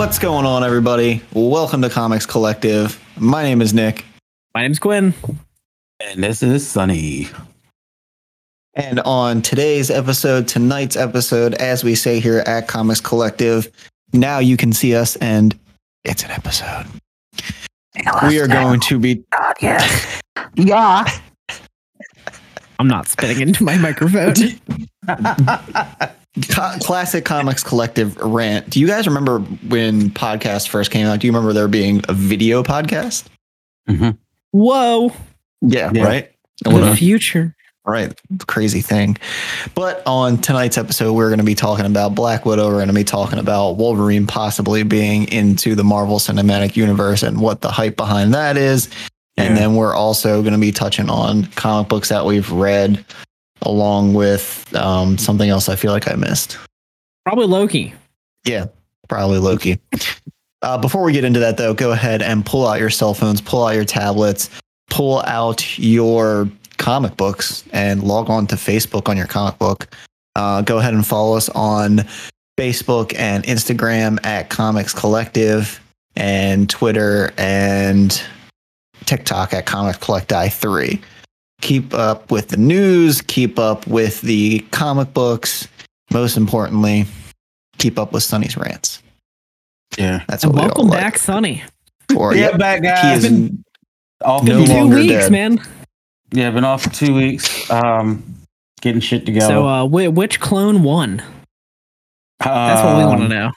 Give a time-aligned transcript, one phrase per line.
[0.00, 1.20] What's going on, everybody?
[1.34, 2.98] Welcome to Comics Collective.
[3.18, 4.06] My name is Nick.
[4.54, 5.12] My name's Quinn.
[6.00, 7.28] And this is Sunny.
[8.72, 13.70] And on today's episode, tonight's episode, as we say here at Comics Collective,
[14.14, 15.56] now you can see us and
[16.02, 16.86] it's an episode.
[18.26, 19.22] We are going to be.
[19.60, 20.22] yes.
[20.54, 21.04] Yeah.
[22.80, 24.32] I'm not spitting into my microphone.
[26.48, 28.70] Co- classic Comics Collective rant.
[28.70, 31.18] Do you guys remember when podcasts first came out?
[31.20, 33.26] Do you remember there being a video podcast?
[33.86, 34.12] Mm-hmm.
[34.52, 35.12] Whoa,
[35.60, 36.04] Yeah, Yeah.
[36.04, 36.32] right.
[36.64, 36.94] the uh-huh.
[36.94, 37.54] future.
[37.84, 39.18] Right, crazy thing.
[39.74, 42.68] But on tonight's episode, we're going to be talking about Black Widow.
[42.68, 47.40] We're going to be talking about Wolverine possibly being into the Marvel Cinematic Universe and
[47.42, 48.88] what the hype behind that is.
[49.40, 49.60] And Yeah.
[49.62, 53.04] then we're also going to be touching on comic books that we've read,
[53.62, 56.58] along with um, something else I feel like I missed.
[57.24, 57.94] Probably Loki.
[58.44, 58.66] Yeah,
[59.08, 59.80] probably Loki.
[60.62, 63.40] Uh, before we get into that, though, go ahead and pull out your cell phones,
[63.40, 64.50] pull out your tablets,
[64.90, 69.94] pull out your comic books, and log on to Facebook on your comic book.
[70.36, 72.04] Uh, go ahead and follow us on
[72.58, 75.80] Facebook and Instagram at Comics Collective,
[76.16, 78.22] and Twitter and
[79.14, 81.00] TikTok at Comic Collect I three.
[81.62, 85.66] Keep up with the news, keep up with the comic books.
[86.12, 87.06] Most importantly,
[87.78, 89.02] keep up with Sunny's rants.
[89.98, 90.22] Yeah.
[90.28, 91.64] That's And what welcome we all back, Sonny.
[92.08, 92.34] Like for.
[92.36, 92.58] Yeah, Yep.
[92.60, 93.24] back He guys.
[93.24, 93.64] is in,
[94.24, 95.32] off no for Two longer weeks, dead.
[95.32, 95.60] man.
[96.32, 97.68] Yeah, been off for two weeks.
[97.68, 98.22] Um,
[98.80, 99.46] getting shit together.
[99.52, 101.20] So, uh, whi- which clone won?
[102.38, 103.50] That's what we want to Um, know.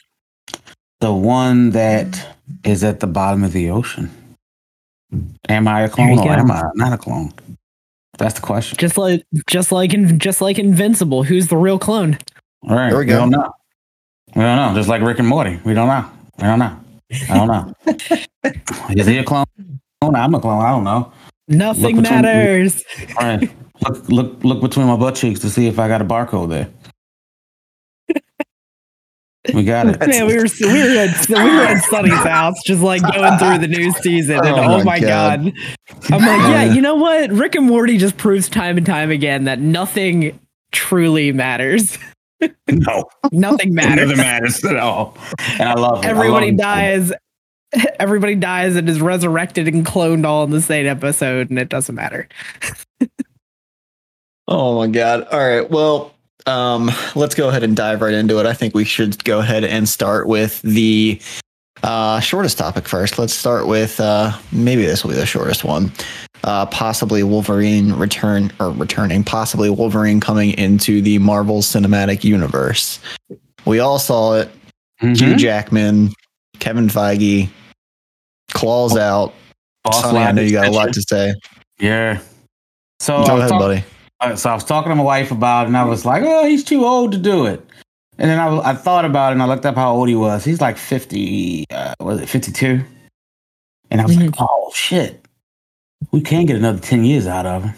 [1.00, 2.26] The one that
[2.64, 4.10] is at the bottom of the ocean.
[5.50, 6.30] Am I a clone or go.
[6.30, 7.34] am I not a clone?
[8.18, 8.78] That's the question.
[8.78, 11.24] Just like, just like, in, just like Invincible.
[11.24, 12.18] Who's the real clone?
[12.68, 12.90] All right.
[12.90, 13.18] There we go.
[13.18, 13.52] don't know.
[14.36, 14.74] We don't know.
[14.76, 15.60] Just like Rick and Morty.
[15.66, 16.06] We don't know.
[16.38, 16.80] We don't know.
[17.30, 17.74] I don't know.
[18.96, 19.46] is he a clone?
[20.02, 20.64] I'm a clone.
[20.64, 21.12] I don't know.
[21.48, 22.84] Nothing Look between- matters.
[23.18, 23.52] All right.
[23.82, 26.70] Look, look, look between my butt cheeks to see if I got a barcode there.
[29.54, 30.00] We got it.
[30.08, 33.58] Man, we were we were at we were at Sunny's house, just like going through
[33.58, 35.44] the new season, and Oh oh, my my God.
[35.44, 35.54] god.
[36.14, 37.30] I'm like, yeah, you know what?
[37.32, 40.40] Rick and Morty just proves time and time again that nothing
[40.72, 41.98] truly matters.
[42.70, 44.64] No, Nothing it doesn't matters.
[44.64, 45.18] matter at all.
[45.60, 46.08] And I love it.
[46.08, 46.58] I Everybody love it.
[46.58, 47.12] dies.
[48.02, 51.96] Everybody dies and is resurrected and cloned all in the same episode, and it doesn't
[51.96, 52.28] matter.
[54.48, 55.26] oh my god!
[55.32, 56.14] All right, well,
[56.46, 58.46] um, let's go ahead and dive right into it.
[58.46, 61.20] I think we should go ahead and start with the
[61.84, 63.18] uh, shortest topic first.
[63.20, 65.92] Let's start with uh, maybe this will be the shortest one.
[66.44, 69.24] Uh, possibly Wolverine return or returning.
[69.24, 73.00] Possibly Wolverine coming into the Marvel Cinematic Universe.
[73.66, 74.52] We all saw it.
[75.02, 75.18] Mhm.
[75.18, 76.14] Hugh Jackman,
[76.60, 77.50] Kevin Feige,
[78.52, 79.34] claws out.
[79.92, 81.34] Sonny, I know you got a lot to say.
[81.80, 82.20] Yeah.
[83.02, 83.84] So, Go ahead, talk- buddy.
[84.24, 86.46] Uh, so I was talking to my wife about it, and I was like, "Oh,
[86.46, 87.66] he's too old to do it."
[88.18, 90.46] And then I, I thought about it, and I looked up how old he was.
[90.46, 91.66] He's like fifty.
[91.70, 92.84] Uh, was it fifty-two?
[93.92, 95.26] And I was like, "Oh shit,
[96.12, 97.74] we can get another ten years out of him."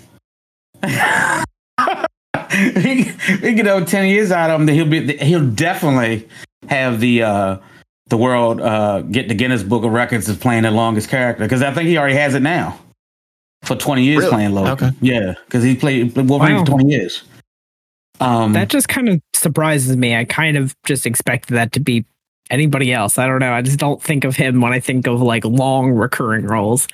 [2.75, 4.65] we we get another ten years out of him.
[4.67, 5.17] That he'll be.
[5.17, 6.27] He'll definitely
[6.69, 7.57] have the uh,
[8.07, 11.61] the world uh, get the Guinness Book of Records as playing the longest character because
[11.61, 12.79] I think he already has it now
[13.65, 14.29] for twenty years Really?
[14.31, 14.69] playing Loki.
[14.85, 14.89] Okay.
[15.01, 16.59] Yeah, because he played Wolverine Wow.
[16.61, 17.23] for twenty years.
[18.19, 20.15] Um, That just kind of surprises me.
[20.15, 22.05] I kind of just expected that to be
[22.49, 23.17] anybody else.
[23.17, 23.51] I don't know.
[23.53, 26.87] I just don't think of him when I think of like long recurring roles.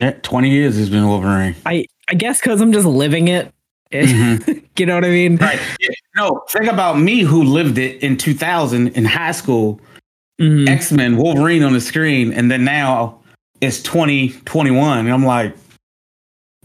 [0.00, 1.54] yeah, twenty years he's been Wolverine.
[1.64, 3.52] I I guess because I'm just living it.
[3.92, 4.64] Mhm.
[4.76, 5.36] you know what I mean?
[5.36, 5.60] Right.
[5.80, 9.80] Yeah, No, think about me who lived it in 2000 in high school.
[10.40, 10.68] Mhm.
[10.68, 13.20] X Men, Wolverine on the screen, and then now
[13.60, 14.98] it's 2021.
[14.98, 15.54] and I'm like,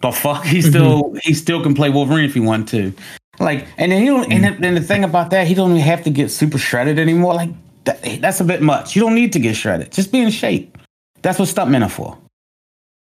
[0.01, 0.45] the fuck?
[0.45, 1.17] He still mm-hmm.
[1.23, 2.93] he still can play Wolverine if he want to.
[3.39, 4.31] Like, and then he don't.
[4.31, 6.99] And, then, and the thing about that, he don't even have to get super shredded
[6.99, 7.33] anymore.
[7.33, 7.49] Like,
[7.85, 8.95] that, that's a bit much.
[8.95, 9.91] You don't need to get shredded.
[9.91, 10.77] Just be in shape.
[11.21, 12.17] That's what stuntmen are for.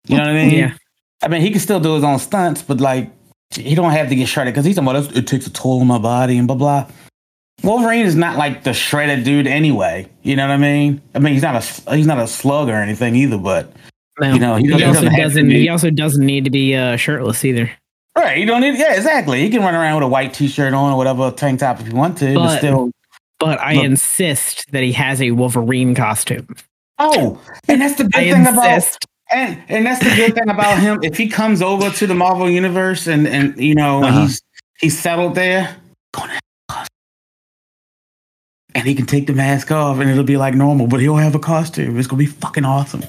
[0.07, 0.59] You know what I mean?
[0.59, 0.75] Yeah.
[1.23, 3.11] I mean, he can still do his own stunts, but like,
[3.51, 5.87] he don't have to get shredded because he's talking about it takes a toll on
[5.87, 6.87] my body and blah blah.
[7.63, 10.09] Wolverine is not like the shredded dude anyway.
[10.23, 11.01] You know what I mean?
[11.15, 13.39] I mean, he's not a he's not a slug or anything either.
[13.39, 13.73] But
[14.21, 14.33] No.
[14.33, 15.51] you know, he, he, doesn't, also doesn't.
[15.51, 17.71] He also doesn't need to be uh, shirtless either.
[18.17, 18.39] right.
[18.39, 18.79] You don't need.
[18.79, 19.41] Yeah, exactly.
[19.41, 21.95] He can run around with a white t-shirt on or whatever tank top if you
[21.95, 22.91] want to, but, But- still.
[23.41, 23.85] But I Look.
[23.85, 26.47] insist that he has a Wolverine costume.
[26.99, 28.97] Oh, and that's the good I thing about.
[29.33, 31.01] And and that's the good thing about him.
[31.03, 34.21] If he comes over to the Marvel universe and and you know Uh-huh.
[34.23, 34.41] he's
[34.79, 35.77] he's settled there,
[36.13, 36.87] gonna have a costume.
[38.77, 41.35] and he can take the mask off, and it'll be like normal, but he'll have
[41.35, 41.99] a costume.
[41.99, 43.03] It's gonna be fucking awesome.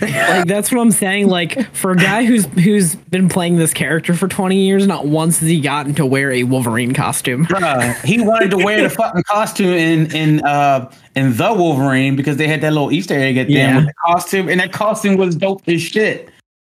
[0.00, 1.28] Like that's what I'm saying.
[1.28, 5.38] Like for a guy who's who's been playing this character for 20 years, not once
[5.38, 7.46] has he gotten to wear a Wolverine costume.
[7.46, 12.36] Bruh, he wanted to wear the fucking costume in in uh in the Wolverine because
[12.36, 13.76] they had that little Easter egg at the end Yeah.
[13.78, 16.28] with the costume, and that costume was dope as shit.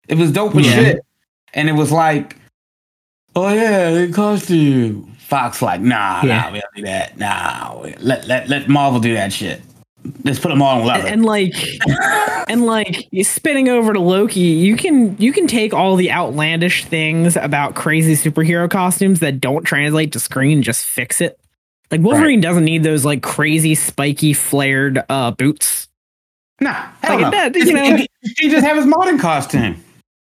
[0.06, 0.74] It was dope as Yeah.
[0.74, 1.00] shit,
[1.54, 2.36] and it was like,
[3.34, 5.12] oh yeah, the costume.
[5.18, 6.42] Fox like, nah, Yeah.
[6.42, 7.18] nah, we don't do that.
[7.18, 9.60] Nah, let let let Marvel do that shit.
[10.24, 11.04] Let's put them all on leather.
[11.06, 11.54] And, and like
[12.48, 17.36] and like spinning over to Loki, you can you can take all the outlandish things
[17.36, 21.38] about crazy superhero costumes that don't translate to screen just fix it.
[21.90, 25.88] Like Wolverine doesn't need those like crazy spiky flared uh boots.
[26.60, 26.72] nah,
[27.02, 27.30] hell Like, no.
[27.30, 27.96] that, you know-
[28.36, 29.82] he just have his modern costume.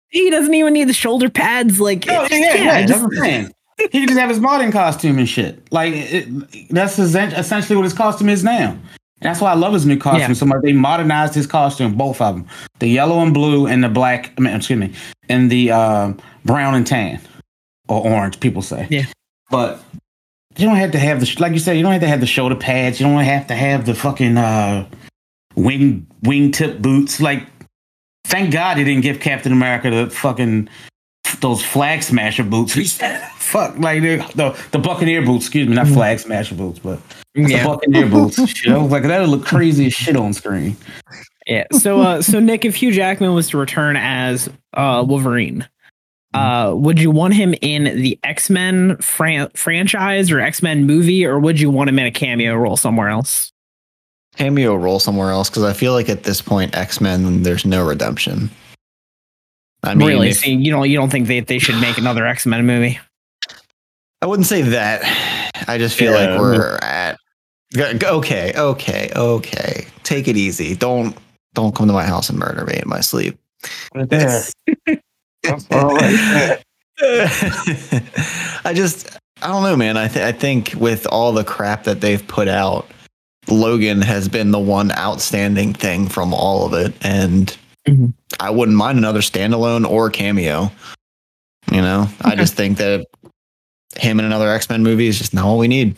[0.09, 1.79] He doesn't even need the shoulder pads.
[1.81, 3.51] Like it's- yeah, yeah, yeah, just- that's saying.
[3.91, 5.71] He can just have his modern costume and shit.
[5.71, 8.75] Like it, that's essentially what his costume is now.
[9.21, 10.33] And that's why I love his new costume Yeah.
[10.33, 10.61] so much.
[10.61, 12.47] They modernized his costume, both of them,
[12.79, 14.31] the yellow and blue, and the black.
[14.37, 14.93] I mean, excuse me,
[15.27, 16.13] and the uh,
[16.45, 17.19] brown and tan
[17.87, 18.39] or orange.
[18.39, 19.05] People say, Yeah.
[19.49, 19.81] but
[20.55, 21.77] you don't have to have the like you said.
[21.77, 22.99] You don't have to have the shoulder pads.
[22.99, 24.87] You don't have to have the fucking uh,
[25.55, 27.19] wing wingtip boots.
[27.19, 27.43] Like,
[28.25, 30.69] thank God they didn't give Captain America the fucking
[31.35, 32.73] those flag smasher boots.
[33.37, 35.45] Fuck, like the, the the Buccaneer boots.
[35.45, 36.99] Excuse me, not flag smasher boots, but
[37.33, 37.63] the.
[37.63, 38.47] Buccaneer boots.
[38.49, 40.75] Shit, I was like, that'd look crazy as shit on screen.
[41.45, 41.65] Yeah.
[41.71, 45.67] So, uh, so Nick, if Hugh Jackman was to return as uh, Wolverine,
[46.33, 51.25] uh, would you want him in the X Men fran- franchise or X Men movie,
[51.25, 53.51] or would you want him in a cameo role somewhere else?
[54.35, 57.85] Cameo role somewhere else because I feel like at this point X Men there's no
[57.85, 58.49] redemption.
[59.83, 60.29] I mean, really?
[60.29, 62.99] if- See, you don't you don't think they they should make another X Men movie?
[64.21, 65.01] I wouldn't say that.
[65.67, 66.31] I just feel Yeah.
[66.31, 67.17] like we're at.
[67.77, 69.87] Okay, okay, okay.
[70.03, 70.75] Take it easy.
[70.75, 71.15] Don't
[71.53, 73.37] don't come to my house and murder me in my sleep.
[76.99, 79.97] I just I don't know, man.
[79.97, 82.87] I th- I think with all the crap that they've put out,
[83.47, 87.55] Logan has been the one outstanding thing from all of it, and
[87.87, 88.13] Mhm.
[88.39, 90.71] I wouldn't mind another standalone or cameo.
[91.71, 93.05] You know, I just think that
[93.97, 95.95] him in another X Men movie is just not all we need.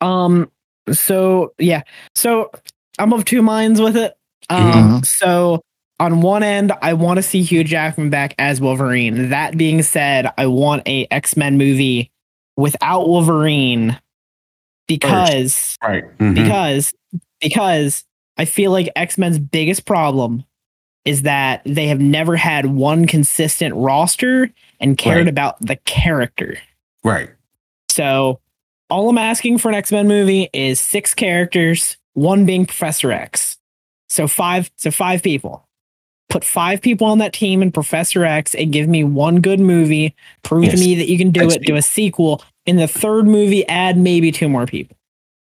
[0.00, 0.50] Um.
[0.92, 1.82] So yeah.
[2.14, 2.50] So
[2.98, 4.14] I'm of two minds with it.
[4.50, 5.00] Um.
[5.00, 5.06] Mhm.
[5.06, 5.60] So
[6.00, 9.30] on one end, I want to see Hugh Jackman back as Wolverine.
[9.30, 12.10] That being said, I want a X Men movie
[12.56, 13.98] without Wolverine
[14.88, 16.04] because Right.
[16.18, 16.34] Mhm.
[16.34, 16.92] because
[17.40, 18.04] because
[18.36, 20.44] I feel like X Men's biggest problem
[21.04, 25.28] is that they have never had one consistent roster and cared Right.
[25.28, 26.58] about the character.
[27.02, 27.30] Right.
[27.90, 28.40] So
[28.90, 33.58] all I'm asking for an X-Men movie is six characters, one being Professor X.
[34.08, 35.66] So five, so five people.
[36.30, 40.14] Put five people on that team and Professor X and give me one good movie.
[40.42, 40.74] Prove Yes.
[40.74, 41.62] to me that you can do X it.
[41.62, 42.42] Do a sequel.
[42.66, 44.96] In the third movie, add maybe two more people.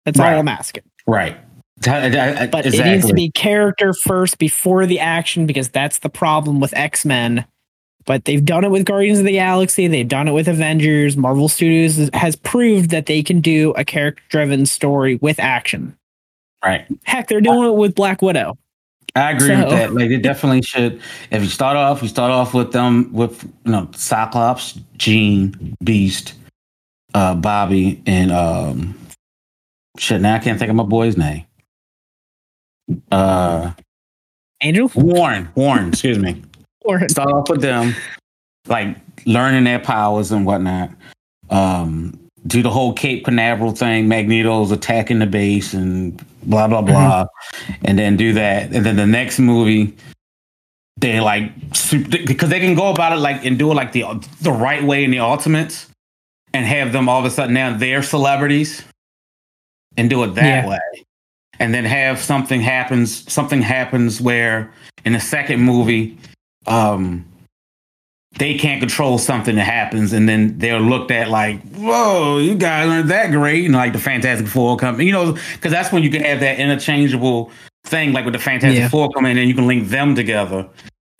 [0.06, 0.32] That's Right.
[0.32, 0.84] all I'm asking.
[1.06, 1.36] Right.
[1.82, 2.78] But exactly.
[2.78, 7.44] it needs to be character first before the action because that's the problem with X-Men.
[8.06, 9.86] But they've done it with Guardians of the Galaxy.
[9.86, 11.16] They've done it with Avengers.
[11.16, 15.94] Marvel Studios has- has proved that they can do a character-driven story with action.
[16.64, 16.84] right.
[17.04, 18.58] Heck, they're doing it with Black Widow.
[19.14, 19.94] I agree So- with that.
[19.94, 21.00] Like, it definitely should.
[21.30, 26.34] If you start off, you start off with them with you know Cyclops, Jean, Beast,
[27.14, 28.94] uh, Bobby, and um,
[29.98, 30.20] shit.
[30.20, 31.44] Now I can't think of my boy's name.
[33.10, 33.72] Uh,
[34.62, 34.90] Angel?
[34.94, 35.48] Warren.
[35.54, 35.88] Warren.
[35.88, 36.42] Excuse me.
[36.84, 37.08] Warren.
[37.08, 37.94] start off with them,
[38.66, 40.90] like learning their powers and whatnot.
[41.50, 44.08] Um, do the whole Cape Canaveral thing.
[44.08, 47.26] Magneto's attacking the base and blah blah blah,
[47.84, 48.72] and then do that.
[48.72, 49.94] And then the next movie,
[50.96, 51.52] they like
[51.90, 54.04] because they can go about it like and do it like the
[54.40, 55.86] the right way in the Ultimates,
[56.54, 58.82] and have them all of a sudden now they're celebrities,
[59.98, 60.68] and do it that Yeah.
[60.68, 60.78] way.
[61.60, 63.30] And then have something happens.
[63.32, 64.72] Something happens where
[65.04, 66.18] in the second movie,
[66.66, 67.24] um
[68.38, 72.88] they can't control something that happens and then they're looked at like whoa you guys
[72.88, 76.10] aren't that great and like the fantastic four come you know because that's when you
[76.10, 77.50] can have that interchangeable
[77.86, 78.88] thing like with the fantastic Yeah.
[78.88, 80.68] four coming in and you can link them together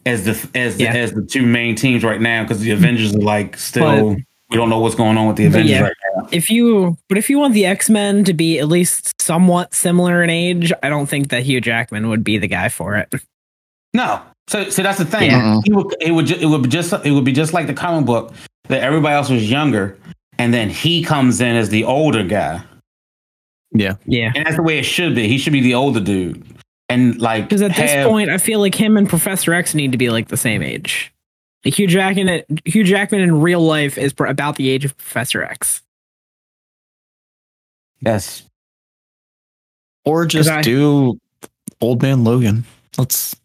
[0.07, 0.93] as the as the, Yeah.
[0.95, 4.17] as the two main teams right now because the avengers are like still
[4.51, 5.83] we don't know what's going on with the But avengers yeah.
[5.83, 9.75] right now if you, but if you want the X-Men to be at least somewhat
[9.75, 13.13] similar in age, I don't think that Hugh Jackman would be the guy for it.
[13.95, 14.21] No.
[14.49, 15.31] So, so that's the thing.
[15.31, 15.41] Yeah.
[15.41, 15.61] Mm-hmm.
[15.65, 17.75] He would, it would, ju- it would be just, it would be just like the
[17.75, 18.33] comic book
[18.69, 19.97] that everybody else was younger,
[20.39, 22.63] and then he comes in as the older guy,
[23.73, 23.97] Yeah.
[24.07, 25.29] Yeah, and that's the way it should be.
[25.29, 26.45] He should be the older dude,
[26.89, 29.99] and like Because at this point, I feel like him and Professor X need to
[29.99, 31.13] be like the same age.
[31.65, 35.83] Hugh Jackman, Hugh Jackman in real life is about the age of Professor X.
[38.01, 38.45] Yes,
[40.07, 41.19] Or just I- do
[41.83, 42.65] Old Man Logan.
[42.97, 43.37] Let's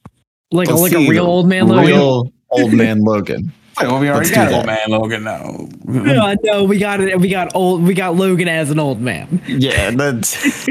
[0.52, 1.68] Like let's like a real old man.
[1.68, 1.86] Logan.
[1.86, 3.52] Real Old Man Logan.
[3.82, 5.68] Well, we already Let's got old man Logan now.
[5.86, 7.20] No, no, we got it.
[7.20, 7.84] We got old.
[7.84, 9.42] We got Logan as an old man.
[9.48, 10.66] Yeah, that's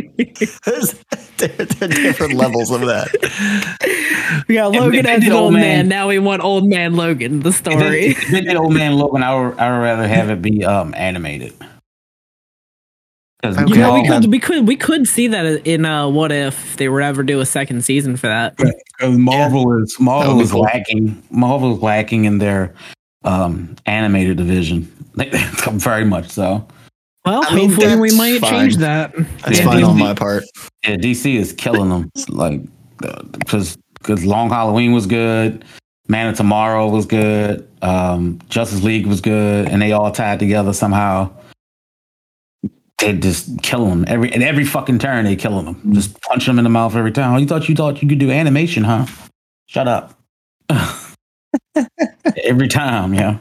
[0.64, 0.94] there's,
[1.38, 3.08] there, there different levels of that.
[4.49, 5.62] We got Logan if they as an old old man.
[5.62, 7.40] man- Now we want old man Logan.
[7.40, 7.76] The If story.
[7.78, 10.64] they, if they did old man Logan, I would, I would rather have it be
[10.64, 11.52] um animated.
[13.52, 13.74] Because Okay.
[13.74, 16.88] You know, we could we could we could see that in uh what if they
[16.88, 18.58] were ever do a second season for that.
[19.02, 20.62] Marvel is Marvel is cool.
[20.62, 21.22] lacking.
[21.30, 22.74] Marvel is lacking in their
[23.24, 24.82] um animated division.
[25.72, 26.66] Very much so.
[27.24, 28.50] Well, I mean, hopefully we might fine.
[28.52, 29.14] change that.
[29.16, 30.44] That's Yeah, fine Disney- on my part.
[30.82, 32.10] Yeah, DC is killing them.
[32.28, 32.60] Like
[33.38, 35.64] because because Long Halloween was good,
[36.08, 40.72] Man of Tomorrow was good, um, Justice League was good, and they all tied together
[40.72, 41.30] somehow.
[42.98, 45.24] They just killing them every at every fucking turn.
[45.24, 45.92] They killing them.
[45.94, 47.34] Just punching them in the mouth every time.
[47.34, 49.06] Oh, you thought you thought you could do animation, huh?
[49.66, 50.18] Shut up.
[52.44, 53.38] every time, yeah.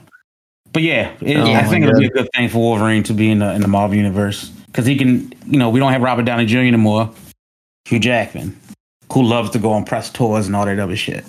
[0.72, 3.14] But yeah, it, Oh I my think it'll be a good thing for Wolverine to
[3.14, 5.32] be in the in the Marvel universe because he can.
[5.46, 6.60] You know, we don't have Robert Downey Jr.
[6.60, 7.12] anymore.
[7.86, 8.58] Hugh Jackman,
[9.12, 11.26] who loves to go on press tours and all that other shit.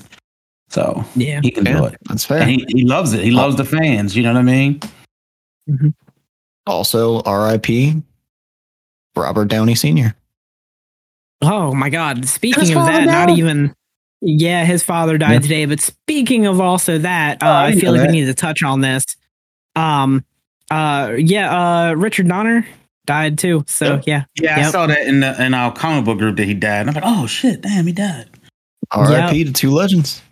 [0.71, 1.41] So Yeah.
[1.43, 1.97] he can do it.
[2.09, 2.43] that's fair.
[2.43, 3.23] And he, he loves it.
[3.23, 3.37] He oh.
[3.37, 4.17] loves the fans.
[4.17, 4.81] You know what I mean?
[5.69, 5.89] Mm-hmm.
[6.67, 8.03] also, R.I.P.
[9.17, 10.15] Robert Downey Sr.
[11.43, 12.27] Oh my God!
[12.27, 13.75] Speaking His of father that, not even.
[14.27, 15.39] Yeah, his father died Yeah.
[15.41, 15.65] today.
[15.67, 18.07] But speaking of also that, uh, Oh, I I feel like that.
[18.11, 19.05] we need to touch on this.
[19.77, 20.25] Um,
[20.71, 22.67] uh, yeah, uh, Richard Donner
[23.07, 23.65] died too.
[23.67, 24.05] So Yep.
[24.07, 26.83] yeah, Yeah, I saw that in the in our comic book group that he died.
[26.87, 28.27] And I'm like, oh shit, damn, he died.
[28.93, 29.45] R.I.P.
[29.45, 30.23] to two legends.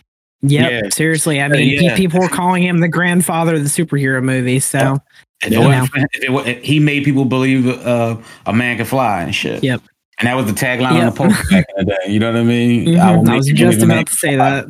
[0.40, 0.88] Yep, Yeah.
[0.90, 1.40] seriously.
[1.42, 1.96] I Uh, mean, pe- yeah.
[1.96, 4.60] people were calling him the grandfather of the superhero movie.
[4.60, 4.98] So
[5.44, 5.80] If Yeah.
[5.80, 9.62] wasn't if it wa- he made people believe uh, a man can fly and shit.
[9.64, 9.82] Yep.
[10.18, 11.00] And that was the tagline Yep.
[11.00, 12.12] on the poster back in the day.
[12.12, 12.87] You know what I mean?
[12.87, 14.50] Mhm, will I was just believe a man about to say fly.
[14.50, 14.66] that.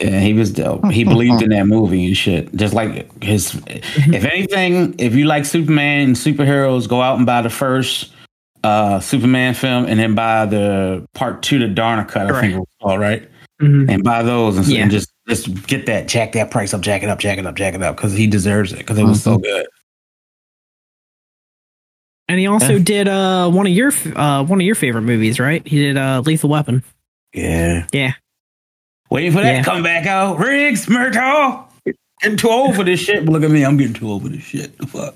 [0.00, 0.88] Yeah, he was dope.
[0.92, 2.54] He believed in that movie and shit.
[2.54, 3.60] Just like his.
[3.66, 8.12] if anything, if you like Superman and superheroes, go out and buy the first
[8.64, 12.30] uh, Superman film, and then buy the part two, the Donner cut.
[12.30, 13.22] I think it was called right,
[13.62, 13.88] Mhm.
[13.88, 14.82] and buy those and, Yeah.
[14.82, 17.54] and just just get that, jack that price up, jack it up, jack it up,
[17.54, 18.78] jack it up, because he deserves it.
[18.78, 19.66] Because it was so good.
[22.28, 22.82] And he also Yeah.
[22.82, 25.66] did uh one of your uh one of your favorite movies, right?
[25.66, 26.82] He did uh Lethal Weapon.
[27.34, 28.12] Yeah, Yeah.
[29.10, 29.62] Waiting for that Yeah.
[29.62, 30.38] to come back out.
[30.38, 31.64] Riggs, Murtaugh.
[32.20, 33.24] Getting too old for this shit.
[33.24, 34.76] But look at me, I'm getting too old for this shit.
[34.78, 35.14] The fuck.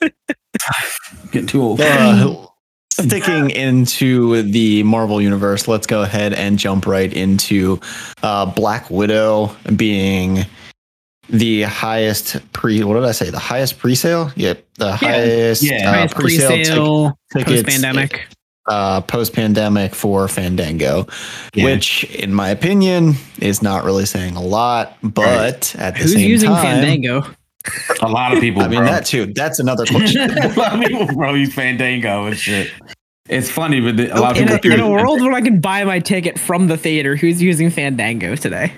[1.32, 1.80] getting too old.
[1.80, 2.46] Uh,
[2.90, 7.80] sticking into the Marvel universe, let's go ahead and jump right into
[8.22, 10.40] uh, Black Widow being
[11.30, 12.82] the highest pre.
[12.84, 13.30] What did I say?
[13.30, 14.30] The highest pre-sale?
[14.36, 15.88] Yep, the highest, Yeah.
[15.88, 18.26] uh, Highest pre-sale, tic- pre-sale, tickets, post-pandemic.
[18.68, 21.06] uh, post-pandemic for Fandango,
[21.54, 21.64] Yeah.
[21.64, 24.96] which, in my opinion, is not really saying a lot.
[25.02, 27.24] But at the Who's same using time, Fandango?
[28.02, 28.62] A lot of people.
[28.62, 28.88] I mean bro.
[28.88, 29.32] that too.
[29.34, 30.30] That's another question.
[30.30, 32.70] a lot of people, bro, use Fandango and shit.
[33.28, 34.70] It's funny, but the- a lot of people.
[34.72, 37.70] a, in a world where I can buy my ticket from the theater, who's using
[37.70, 38.72] Fandango today?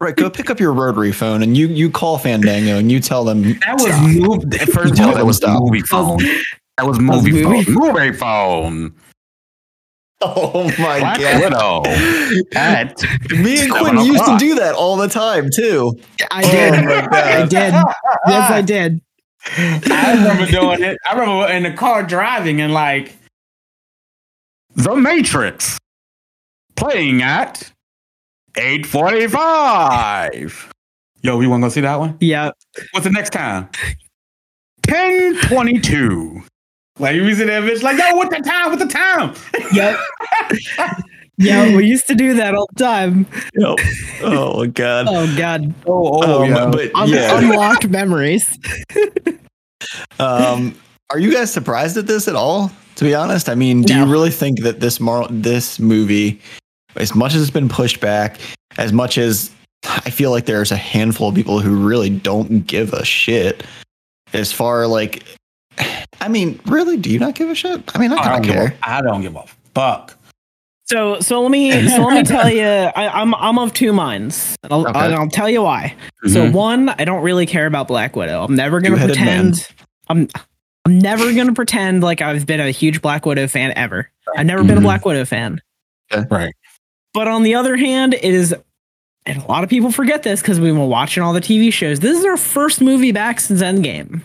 [0.00, 3.24] Right, go pick up your rotary phone and you you call Fandango and you tell
[3.24, 4.08] them that was stop.
[4.10, 4.54] moved.
[4.72, 5.62] First of Tell all, that was stop.
[5.62, 6.18] movie phone.
[6.78, 7.74] That was was movie movie phone.
[7.94, 8.94] Movie phone.
[10.22, 11.42] Oh my Black god.
[11.42, 12.46] Widow.
[12.54, 15.92] At Me and seven Quinn used to do that all the time too.
[16.30, 16.72] I Oh did.
[16.84, 17.12] my God.
[17.14, 17.72] I did.
[18.26, 19.00] Yes, I did.
[19.58, 20.98] I remember doing it.
[21.08, 23.14] I remember in the car driving and like
[24.74, 25.78] The Matrix
[26.76, 27.70] playing at
[28.56, 30.72] 845.
[31.22, 32.16] Yo, you wanna go see that one?
[32.20, 32.50] Yeah.
[32.92, 33.68] What's the next time?
[34.88, 36.42] 1022.
[36.98, 38.70] Like you see that bitch like, yo, what the time?
[38.70, 39.34] What the time?
[39.72, 39.98] Yep.
[41.38, 43.26] yeah, we used to do that all the time.
[43.54, 43.78] Yep.
[44.22, 45.06] Oh my god.
[45.08, 46.66] Oh God, Oh, Oh, yeah.
[46.70, 47.38] but Un- yeah.
[47.38, 48.58] unlocked memories.
[50.18, 50.74] Um,
[51.10, 52.72] are you guys surprised at this at all?
[52.96, 56.40] To be honest, I mean, do you really think that this Mar- this movie,
[56.96, 58.38] as much as it's been pushed back,
[58.78, 59.50] as much as
[59.84, 63.64] I feel like there's a handful of people who really don't give a shit,
[64.32, 65.22] as far like,
[66.20, 67.94] I mean, really, do you not give a shit?
[67.94, 68.76] I mean, I I don't, give care.
[68.82, 70.14] a, I don't give a fuck.
[70.86, 74.56] So, so let me so let me tell you, I, I'm I'm of two minds.
[74.62, 74.98] And I'll, Okay.
[74.98, 75.94] I'll, I'll tell you why.
[76.28, 76.52] So, Mhm.
[76.52, 78.44] one, I don't really care about Black Widow.
[78.44, 79.50] I'm never gonna Two-headed man.
[79.52, 79.68] pretend.
[80.08, 80.28] I'm
[80.84, 84.10] I'm never gonna pretend like I've been a huge Black Widow fan ever.
[84.36, 84.84] I've never been a Mhm.
[84.84, 85.60] Black Widow fan.
[86.30, 86.54] Right.
[87.16, 88.54] But on the other hand, it is,
[89.24, 91.98] and a lot of people forget this because we've been watching all the TV shows.
[92.00, 94.20] This is our first movie back since Endgame.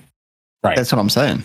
[0.61, 0.75] Right.
[0.75, 1.43] That's what I'm saying.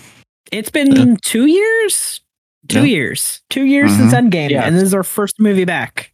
[0.50, 2.20] It's been two years,
[2.66, 2.84] two Yeah.
[2.96, 4.64] years, two years since Endgame, Yeah.
[4.64, 6.12] and this is our first movie back.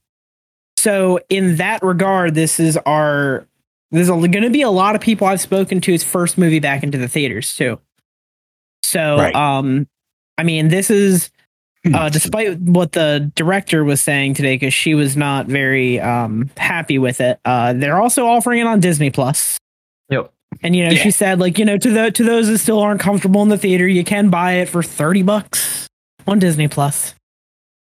[0.77, 3.47] So in that regard, this is our.
[3.91, 5.93] There's going to be a lot of people I've spoken to.
[5.93, 7.79] His first movie back into the theaters too.
[8.83, 9.35] So, Right.
[9.35, 9.87] um,
[10.37, 11.31] I mean, this is.
[11.93, 16.99] Uh, despite what the director was saying today, because she was not very um, happy
[16.99, 17.41] with it.
[17.45, 19.59] Uh, they're also offering it on Disney Plus.
[20.11, 20.33] Yep.
[20.63, 21.03] And you know, Yeah.
[21.03, 23.59] she said, like, you know, to the to those that still aren't comfortable in the
[23.59, 25.89] theater, you can buy it for thirty bucks
[26.27, 27.15] on Disney Plus.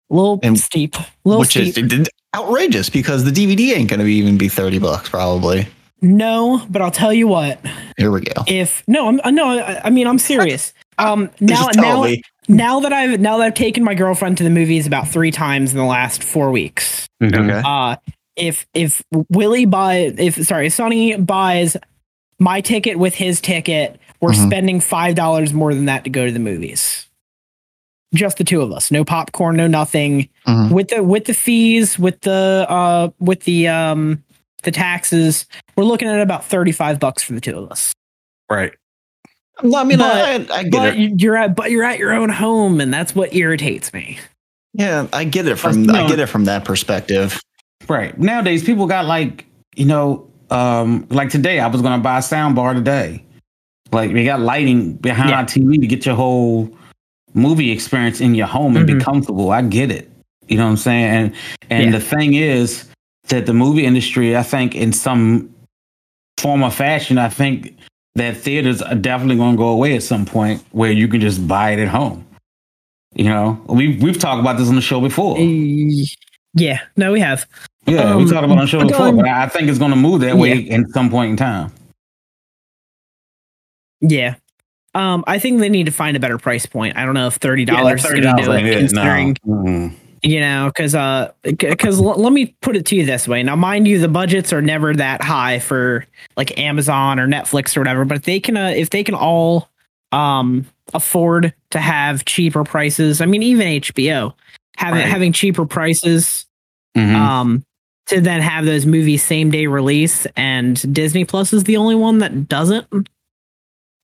[0.10, 1.78] A little And- steep, a little Which steep.
[1.78, 5.68] is outrageous because the DVD ain't going to even be 30 bucks probably.
[6.02, 7.60] no, but I'll tell you what.
[7.98, 8.44] Here we go.
[8.48, 10.74] If no, I'm no, I, I mean, I'm serious.
[11.00, 12.22] Um, now, now, me.
[12.48, 15.72] Now that I've now that I've taken my girlfriend to the movies about three times
[15.72, 17.08] in the last four weeks.
[17.22, 17.50] Mhm.
[17.50, 17.62] Okay.
[17.66, 17.96] uh
[18.36, 21.78] if if Willie buy if sorry Sonny buys
[22.40, 24.48] my ticket with his ticket, we're Mhm.
[24.48, 27.08] spending five dollars more than that to go to the movies.
[28.14, 30.30] Just the two of us, no popcorn, no nothing.
[30.48, 30.72] Mhm.
[30.72, 34.24] With the with the fees, with the uh with the um
[34.64, 35.46] the taxes,
[35.76, 37.94] we're looking at about thirty five bucks for the two of us.
[38.50, 38.74] Right.
[39.62, 40.98] No, I mean, But- I, I get But it.
[41.00, 44.18] you- you're at but you're at your own home, and that's what irritates me.
[44.74, 45.94] Yeah, I get it from No.
[45.94, 47.40] I get it from that perspective.
[47.88, 48.18] Right.
[48.18, 49.46] Nowadays, people got like,
[49.76, 53.24] you know, um, like today, I was going to buy a sound bar today.
[53.92, 55.38] Like, we got lighting behind Yeah.
[55.40, 56.76] our TV to get your whole
[57.36, 58.98] movie experience in your home and Mhm.
[59.00, 59.52] be comfortable.
[59.52, 60.10] I get it.
[60.48, 61.06] You know what I'm saying?
[61.06, 61.32] And
[61.70, 61.92] and Yeah.
[61.92, 62.86] the thing is
[63.30, 65.50] that the movie industry, I think, in some
[66.40, 67.76] form or fashion, I think
[68.16, 71.48] that theaters are definitely going to go away at some point where you can just
[71.48, 72.26] buy it at home.
[73.16, 75.38] You know, we've we've talked about this on the show before.
[75.40, 77.46] Yeah, no, we have.
[77.86, 79.78] Yeah, we Um, talked about it on the show going- before, but I think it's
[79.80, 81.72] going to move that way in some point in time.
[84.02, 84.36] Yeah.
[84.96, 86.98] Um, I think they need to find a better price point.
[86.98, 89.56] I don't know if thirty dollars is going to do it, considering No.
[89.56, 89.94] Mm-mm.
[90.24, 93.44] You know, because uh, because l- let me put it to you this way.
[93.44, 96.06] Now, mind you, the budgets are never that high for
[96.38, 98.06] like Amazon or Netflix or whatever.
[98.06, 99.70] But if they can, uh, if they can all
[100.12, 104.34] um afford to have cheaper prices, I mean, even HBO
[104.78, 105.10] having Right.
[105.10, 106.46] having cheaper prices,
[106.98, 107.16] Mhm.
[107.16, 107.64] um,
[108.08, 112.20] to then have those movies same day release, and Disney Plus is the only one
[112.20, 112.86] that doesn't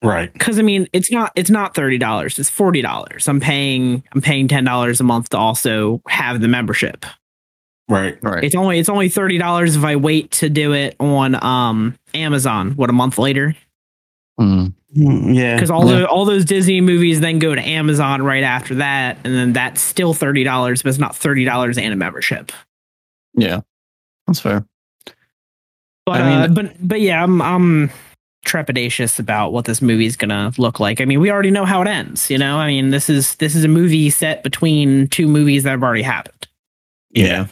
[0.04, 0.32] right.
[0.34, 4.22] because I mean it's not it's not thirty dollars it's forty dollars I'm paying I'm
[4.22, 7.06] paying ten dollars a month to also have the membership
[7.90, 8.18] Right.
[8.22, 8.44] Right.
[8.44, 12.72] it's only it's only thirty dollars if I wait to do it on um Amazon
[12.72, 13.56] what a month later
[14.40, 14.74] Mm.
[14.94, 15.56] Yeah.
[15.56, 16.00] because all Yeah.
[16.00, 19.82] the all those Disney movies then go to Amazon right after that and then that's
[19.82, 22.52] still thirty dollars but it's not thirty dollars and a membership
[23.34, 23.62] Yeah.
[24.28, 24.66] That's fair.
[26.06, 27.90] but I mean- uh, but but yeah I'm I'm
[28.50, 31.82] trepidatious about what this movie is gonna look like I mean we already know how
[31.82, 35.28] it ends you know I mean this is this is a movie set between two
[35.28, 36.48] movies that have already happened
[37.12, 37.48] Yeah.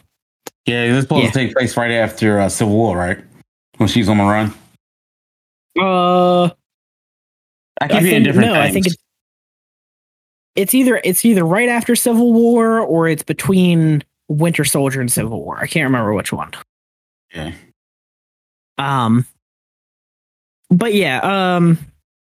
[0.65, 1.31] Yeah, this supposed Yeah.
[1.31, 3.17] to take place right after uh, Civil War, right?
[3.77, 4.53] When she's on the run.
[5.79, 6.45] Uh,
[7.79, 8.53] I keep I hearing think different no.
[8.55, 8.65] things.
[8.65, 8.95] I think it's
[10.55, 15.41] it's either it's either right after Civil War or it's between Winter Soldier and Civil
[15.43, 15.57] War.
[15.60, 16.51] I can't remember which one.
[17.33, 17.53] Yeah.
[18.77, 19.25] Um,
[20.69, 21.19] but yeah.
[21.56, 21.77] Um.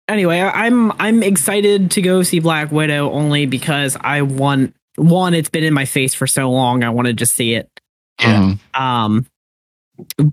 [0.09, 5.33] Anyway, I- I'm I'm excited to go see Black Widow only because I want one.
[5.33, 6.83] It's been in my face for so long.
[6.83, 7.69] I want to just see it.
[8.19, 8.55] Yeah.
[8.75, 8.79] Mhm.
[8.79, 9.25] Um,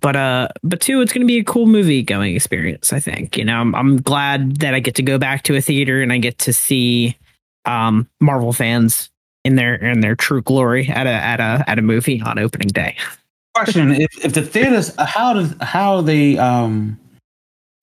[0.00, 2.92] but uh, but two, it's going to be a cool movie going experience.
[2.92, 5.60] I think you know I'm I'm glad that I get to go back to a
[5.60, 7.16] theater and I get to see
[7.64, 9.10] um Marvel fans
[9.44, 12.68] in their in their true glory at a at a at a movie on opening
[12.68, 12.96] day.
[13.54, 16.98] Question: If if the theaters, uh, how does how they um,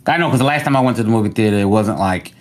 [0.08, 2.34] I know because the last time I went to the movie theater, it wasn't like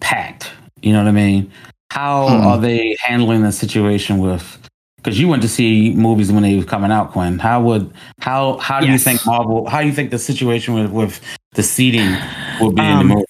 [0.00, 0.50] packed.
[0.82, 1.50] You know what I mean?
[1.90, 2.46] How Hmm.
[2.46, 4.58] are they handling the situation with?
[4.96, 7.38] Because you went to see movies when they was coming out, Quinn.
[7.40, 9.68] How would how how do you think Marvel?
[9.68, 11.20] How do you think the situation with with
[11.54, 12.16] the seating
[12.60, 13.26] would be in Um, the movie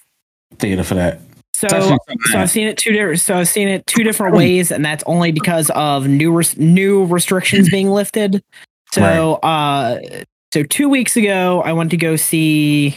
[0.59, 1.19] theater for that?
[1.55, 1.97] So
[2.31, 2.39] so.
[2.39, 5.31] I've seen it two different so I've seen it two different ways, and that's only
[5.31, 8.43] because of new res- new restrictions being lifted.
[8.91, 9.99] So uh,
[10.53, 12.95] so two weeks ago, I went to go see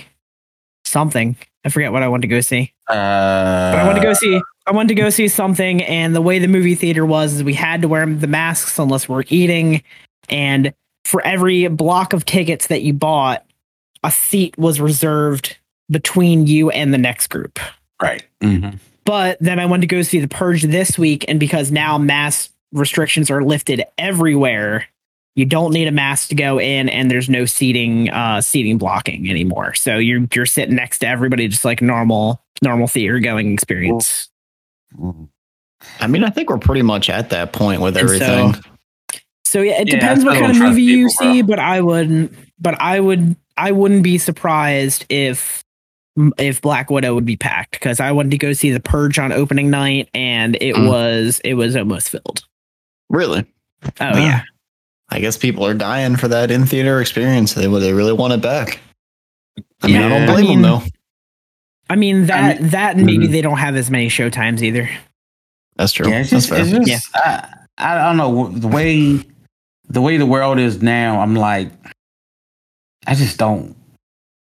[0.97, 1.37] something.
[1.63, 2.73] I forget what I went to go see.
[2.89, 6.23] Uh, But I wanted to go see I wanted to go see something, and the
[6.23, 9.83] way the movie theater was is we had to wear the masks unless we're eating,
[10.29, 10.73] and
[11.05, 13.45] for every block of tickets that you bought,
[14.03, 15.57] a seat was reserved
[15.91, 17.61] between you and the next group.
[18.03, 18.25] right.
[18.43, 18.79] Mhm.
[19.05, 22.51] But then I went to go see The Purge this week, and because now mass
[22.73, 24.87] restrictions are lifted everywhere,
[25.37, 29.31] you don't need a mask to go in, and there's no seating uh, seating blocking
[29.31, 29.75] anymore.
[29.75, 34.29] So you're you're sitting next to everybody, just like normal normal theater going experience.
[34.99, 35.29] Mm.
[36.01, 38.55] I mean, I think we're pretty much at that point with And everything.
[39.45, 41.33] So yeah, it Yeah, depends what kind of movie you people, bro.
[41.35, 42.33] see, but I wouldn't.
[42.59, 43.37] But I would.
[43.59, 45.63] I wouldn't be surprised if
[46.39, 49.33] if Black Widow would be packed because I wanted to go see The Purge on
[49.33, 50.89] opening night, and it Mm.
[50.89, 52.43] was it was almost filled.
[53.11, 53.45] really?
[54.01, 54.43] Oh yeah,
[55.09, 57.55] I guess people are dying for that in theater experience.
[57.55, 58.81] They they really want it back.
[59.83, 60.87] I mean, I don't I blame mean- them though.
[61.89, 63.31] I mean that that and maybe Mhm.
[63.31, 64.91] they don't have as many show times either.
[65.77, 66.09] That's true.
[66.09, 66.81] Yeah, it's That's just, fair.
[66.81, 69.21] it's just I, I don't know the way
[69.89, 71.21] the way the world is now.
[71.21, 71.71] I'm like,
[73.07, 73.77] I just don't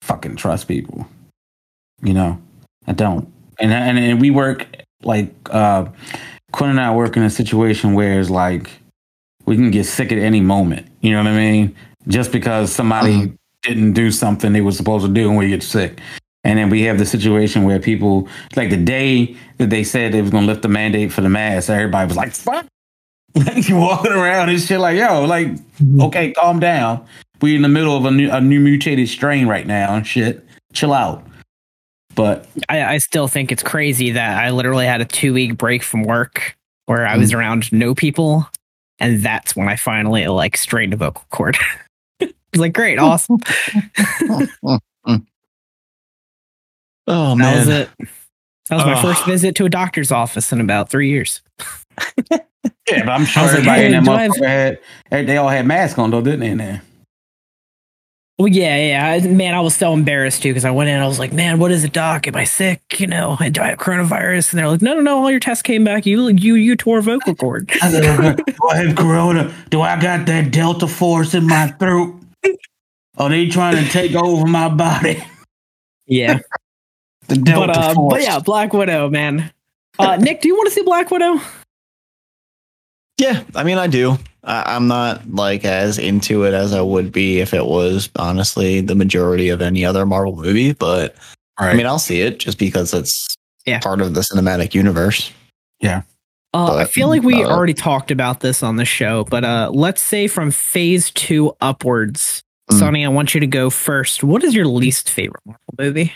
[0.02, 1.07] fucking trust people.
[2.02, 2.40] You know,
[2.88, 3.33] I don't.
[3.61, 4.66] And and, and we work
[5.05, 5.87] like uh
[6.52, 8.70] Quinn and I work in a situation where it's like
[9.46, 10.87] we can get sick at any moment.
[11.00, 11.74] You know what I mean?
[12.09, 13.37] Just because somebody Mhm.
[13.62, 15.98] didn't do something they were supposed to do and we get sick.
[16.44, 20.22] And then we have the situation where people, like the day that they said they
[20.22, 22.66] was gonna lift the mandate for the mask, everybody was like, "Fuck!"
[23.35, 25.48] Like you walking around and shit, like, "Yo, like,
[26.00, 27.04] okay, calm down.
[27.42, 30.44] We in the middle of a new a new mutated strain right now and shit.
[30.72, 31.26] Chill out."
[32.14, 35.82] But I, I still think it's crazy that I literally had a two week break
[35.82, 36.56] from work
[36.87, 38.48] where I was around no people,
[38.98, 41.56] and that's when I finally like strained a vocal cord.
[42.20, 43.38] it's like great, awesome.
[47.09, 47.90] Oh That was man, it.
[48.68, 51.40] That was my first visit to a doctor's office in about three years.
[52.30, 52.38] yeah,
[52.88, 54.78] but I'm sure I like, everybody in that do I have- motherfucker
[55.12, 56.50] had they all had masks on though, didn't they?
[56.50, 56.82] In there.
[58.38, 59.55] Well, yeah, yeah, I- man.
[59.55, 61.01] I was so embarrassed too because I went in.
[61.01, 62.27] I was like, "Man, what is it, doc?
[62.29, 62.83] Am I sick?
[63.01, 65.18] You know, do I have coronavirus?" And they're like, "No, no, no.
[65.22, 66.05] All your tests came back.
[66.05, 69.55] You, you, you tore vocal cord." I Do I have corona?
[69.70, 72.14] Do I got that delta force in my throat?
[73.16, 75.25] Are they trying to take over my body?
[76.07, 76.40] yeah,
[77.29, 78.12] The delta but uh, force.
[78.12, 79.51] but yeah, Black Widow, man.
[79.99, 81.40] Uh, Nick, do you want to see Black Widow?
[83.16, 83.44] yeah.
[83.55, 84.18] I mean, I do.
[84.46, 88.80] I, I'm not like as into it as I would be if it was honestly
[88.80, 90.72] the majority of any other Marvel movie.
[90.72, 91.14] But
[91.61, 91.70] Right.
[91.72, 93.35] I mean, I'll see it just because it's
[93.66, 93.80] Yeah.
[93.80, 95.32] part of the cinematic universe.
[95.80, 96.02] Yeah.
[96.54, 99.70] Uh, I feel like we uh, already talked about this on the show, but uh,
[99.74, 102.78] let's say from Phase Two upwards, Mm.
[102.80, 104.24] Sonny, I want you to go first.
[104.24, 106.12] What is your least favorite Marvel movie?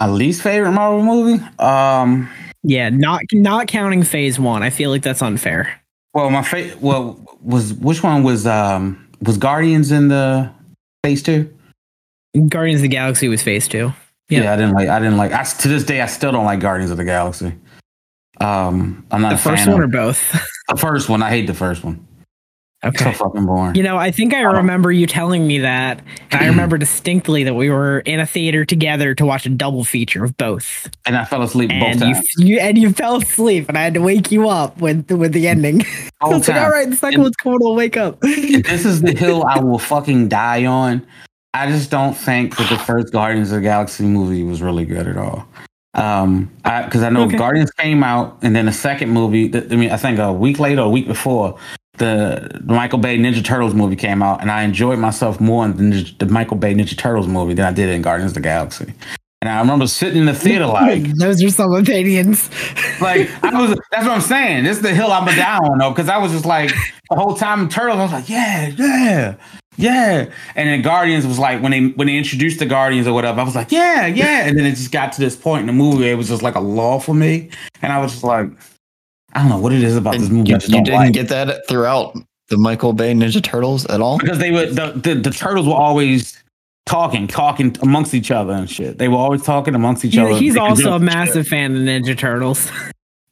[0.00, 1.44] my least favorite Marvel movie.
[1.60, 2.28] Um,
[2.64, 4.62] Yeah, not not counting Phase One.
[4.62, 5.79] I feel like that's unfair.
[6.14, 6.80] Well, my favorite.
[6.80, 10.50] Well, was which one was um was Guardians in the
[11.04, 11.52] phase two?
[12.48, 13.92] Guardians of the Galaxy was Phase Two.
[14.28, 14.42] Yeah.
[14.44, 14.52] Yeah.
[14.52, 14.88] I didn't like.
[14.88, 15.32] I didn't like.
[15.32, 17.54] I to this day I still don't like Guardians of the Galaxy.
[18.40, 20.32] Um, I'm not The first one or both?
[20.68, 21.22] the first one.
[21.22, 22.06] I hate the first one.
[22.82, 23.12] So okay.
[23.12, 23.74] fucking boring.
[23.74, 27.52] You know, I think I remember you telling me that, and I remember distinctly that
[27.52, 31.26] we were in a theater together to watch a double feature of both, And I
[31.26, 32.26] fell asleep both you, times.
[32.38, 35.46] you and you fell asleep, and I had to wake you up with with the
[35.48, 35.82] ending.
[36.22, 36.64] I Whole was like, time.
[36.64, 37.58] all right, the second And- one's coming.
[37.60, 38.18] We'll wake up.
[38.20, 41.06] This is the hill I will fucking die on.
[41.52, 45.06] I just don't think that the first Guardians of the Galaxy movie was really good
[45.06, 45.46] at all.
[45.94, 47.36] Um, because I, know Okay.
[47.36, 49.52] Guardians came out, and then the second movie.
[49.54, 51.58] I mean, I think a week later, or a week before,
[51.98, 55.90] the, the Michael Bay Ninja Turtles movie came out, and I enjoyed myself more in
[55.90, 58.92] the, the Michael Bay Ninja Turtles movie than I did in Guardians of the Galaxy.
[59.42, 62.50] And I remember sitting in the theater like, Those are some opinions.
[63.00, 63.70] like I was.
[63.90, 64.64] That's what I'm saying.
[64.64, 66.70] This is the hill I'm a down on though, because I was just like
[67.10, 69.34] the whole time in Turtles, I was like, yeah, yeah,
[69.76, 70.30] yeah.
[70.56, 73.44] And then Guardians was like when they when they introduced the Guardians or whatever, I
[73.44, 74.46] was like, yeah, yeah.
[74.46, 76.42] And then it just got to this point in the movie, where it was just
[76.42, 77.48] like a law for me,
[77.80, 78.46] and I was just like,
[79.34, 80.50] I don't know what it is about this movie.
[80.50, 81.12] you, just you didn't like.
[81.12, 82.16] get that throughout
[82.48, 84.18] the Michael Bay Ninja Turtles at all.
[84.18, 86.42] because they were the, the the turtles were always
[86.86, 88.98] talking, talking amongst each other and shit.
[88.98, 90.34] They were always talking amongst each other.
[90.34, 91.02] He's also do a shit.
[91.02, 92.70] massive fan of Ninja Turtles.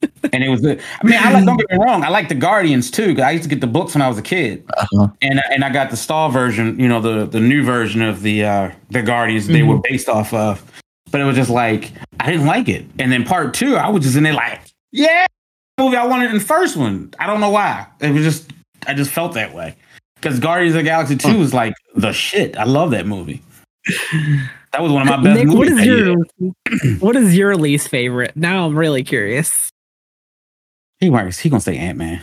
[0.32, 0.64] and it was.
[0.64, 1.44] I mean, I like.
[1.44, 2.04] Don't get me wrong.
[2.04, 3.16] I like the Guardians too.
[3.16, 5.08] Cause I used to get the books when I was a kid, Uh-huh.
[5.22, 6.78] and and I got the Star version.
[6.78, 9.66] You know, the the new version of the uh the Guardians they Mhm.
[9.68, 10.62] were based off of.
[11.10, 12.84] But it was just like I didn't like it.
[13.00, 14.60] And then part two, I was just in there like,
[14.92, 15.26] yeah,
[15.78, 17.12] movie I wanted in the first one.
[17.18, 17.86] I don't know why.
[18.00, 18.50] It was just
[18.86, 19.76] I just felt that way.
[20.16, 22.56] Because Guardians of the Galaxy Two is like the shit.
[22.56, 23.42] I love that movie.
[24.72, 25.58] That was one of my best Nick, movies.
[25.58, 26.16] what is your
[26.98, 28.36] what is your least favorite?
[28.36, 29.70] Now I'm really curious.
[31.00, 31.38] He works.
[31.38, 32.20] He gonna say Ant Man.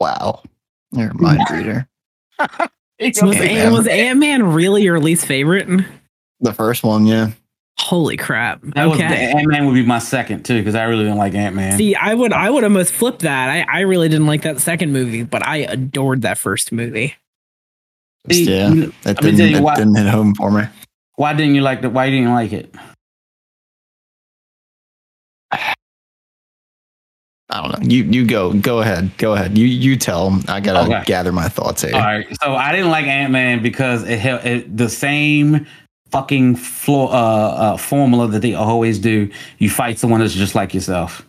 [0.00, 0.42] Wow,
[0.92, 1.88] you're a mind reader.
[2.40, 2.50] Was,
[3.00, 3.72] Ant- man.
[3.72, 5.68] was Ant Man really your least favorite?
[6.40, 7.30] The first one, yeah.
[7.80, 8.60] Holy crap.
[8.74, 9.32] That okay.
[9.32, 11.78] Ant Man would be my second too because I really didn't like Ant Man.
[11.78, 13.48] See, I would I would almost flip that.
[13.48, 17.14] I, I really didn't like that second movie, but I adored that first movie.
[18.30, 18.68] See, yeah,
[19.04, 20.64] that didn't, tell that why- didn't hit home for me.
[21.14, 21.88] Why didn't you like the?
[21.90, 22.74] Why didn't you like it?
[27.50, 27.88] I don't know.
[27.88, 29.16] You you go go ahead.
[29.16, 29.56] Go ahead.
[29.56, 30.38] You you tell.
[30.48, 31.04] I gotta Okay.
[31.06, 31.94] gather my thoughts here.
[31.94, 35.66] All right, so I didn't like Ant Man because it, hel- it the same
[36.10, 39.30] fucking floor uh, uh formula that they always do.
[39.58, 41.26] You fight someone that's just like yourself.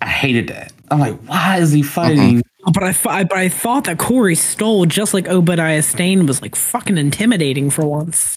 [0.00, 0.72] I hated that.
[0.90, 2.42] I'm like, why is he fighting?
[2.66, 6.42] Oh, But I, I but I thought that Corey Stoll, just like Obadiah Stane, was
[6.42, 8.36] like fucking intimidating for once.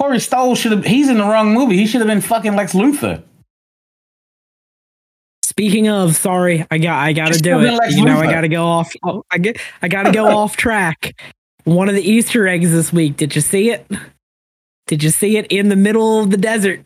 [0.00, 0.84] Corey Stoll should have.
[0.84, 1.76] He's in the wrong movie.
[1.76, 3.22] He should have been fucking Lex Luthor.
[5.42, 7.72] Speaking of, sorry, I got I gotta do it.
[7.72, 8.92] Lex You know, I gotta go off.
[9.02, 11.20] Oh, I get I gotta go off track.
[11.64, 13.16] One of the Easter eggs this week.
[13.16, 13.86] Did you see it?
[14.88, 16.80] Did you see it in the middle of the desert?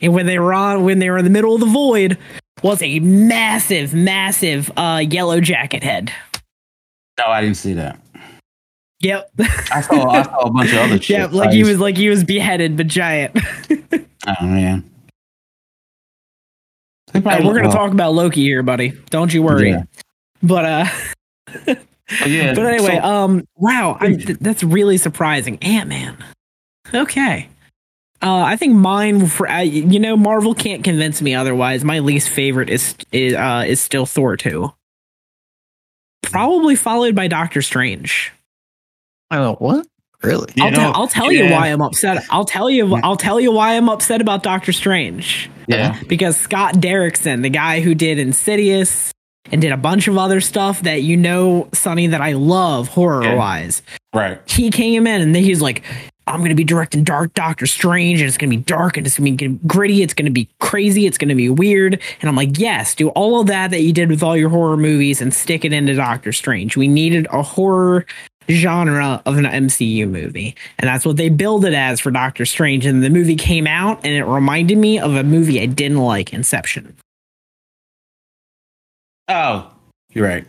[0.00, 2.18] And when they were on, when they were in the middle of the void,
[2.62, 6.12] was a massive, massive uh, yellow jacket head.
[7.18, 7.98] No, I didn't see that.
[9.00, 9.30] Yep.
[9.72, 10.08] I saw.
[10.10, 11.16] I saw a bunch of other shit.
[11.18, 13.36] yeah, like he was like he was beheaded, but giant.
[14.28, 14.82] Oh man.
[17.12, 18.92] Hey, we're gonna look- talk about Loki here, buddy.
[19.10, 19.70] Don't you worry.
[19.70, 19.84] Yeah.
[20.42, 20.86] But uh,
[21.64, 21.78] But
[22.26, 22.52] yeah.
[22.56, 25.58] but anyway, so- um, wow, th- that's really surprising.
[25.62, 26.16] Ant Man.
[26.94, 27.48] Okay.
[28.22, 31.84] Uh, I think mine for uh, you know Marvel can't convince me otherwise.
[31.84, 34.72] My least favorite is is uh is still Thor two.
[36.22, 38.32] Probably followed by Doctor Strange.
[39.30, 39.86] Oh, what?
[40.22, 40.50] Really?
[40.56, 42.24] You I'll, know, tell I'll tell you why I'm upset.
[42.30, 45.50] I'll tell you I'll tell you why I'm upset about Doctor Strange.
[45.68, 46.00] yeah.
[46.08, 49.12] because Scott Derrickson, the guy who did Insidious
[49.52, 53.36] and did a bunch of other stuff that you know, Sonny, that I love horror
[53.36, 53.82] wise,
[54.14, 54.40] Right.
[54.50, 55.84] he came in and then he's like,
[56.26, 59.06] I'm going to be directing Dark Doctor Strange and it's going to be dark and
[59.06, 60.02] it's going to be gritty.
[60.02, 61.06] It's going to be crazy.
[61.06, 62.00] It's going to be weird.
[62.20, 64.76] And I'm like, yes, do all of that that you did with all your horror
[64.76, 66.76] movies and stick it into Doctor Strange.
[66.76, 68.06] We needed a horror
[68.50, 70.56] genre of an MCU movie.
[70.78, 72.86] And that's what they billed it as for Doctor Strange.
[72.86, 76.32] And the movie came out and it reminded me of a movie I didn't like,
[76.32, 76.96] Inception.
[79.28, 79.72] Oh,
[80.10, 80.46] you're right.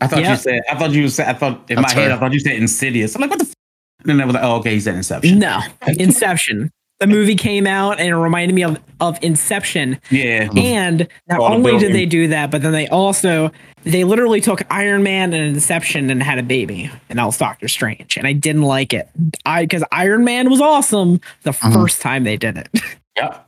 [0.00, 0.62] I thought you said.
[0.70, 1.28] I thought you said.
[1.28, 2.12] I thought in That's my head.
[2.12, 3.14] I thought you said Insidious.
[3.14, 3.55] I'm like, what the?
[4.00, 4.08] F-?
[4.08, 5.38] And then I was like, oh, okay, he said Inception.
[5.38, 6.70] No, Inception.
[6.98, 10.00] The movie came out and it reminded me of, of Inception.
[10.10, 10.48] Yeah.
[10.56, 13.50] And not All the only did they do that, but then they also
[13.84, 17.68] they literally took Iron Man and Inception and had a baby, and that was Doctor
[17.68, 18.16] Strange.
[18.16, 19.08] And I didn't like it.
[19.44, 21.74] I because Iron Man was awesome the Mm-hmm.
[21.74, 22.68] first time they did it,
[23.18, 23.46] Yep.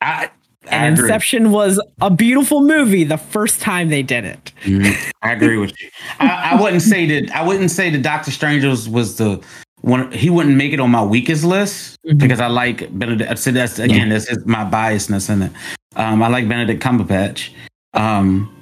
[0.00, 0.30] I.
[0.66, 1.06] I and agree.
[1.08, 4.52] Inception was a beautiful movie the first time they did it.
[4.64, 4.94] Mhm.
[5.22, 5.88] I agree with you.
[6.20, 7.34] I, I wouldn't say that.
[7.34, 9.40] I wouldn't say that Doctor Strange was, was the
[9.82, 10.10] one.
[10.12, 12.18] He wouldn't make it on my weakest list Mhm.
[12.18, 13.38] because I like Benedict.
[13.38, 15.52] So that's again, this is my biasness in it.
[15.96, 17.50] Um, I like Benedict Cumberbatch.
[17.94, 18.52] Um,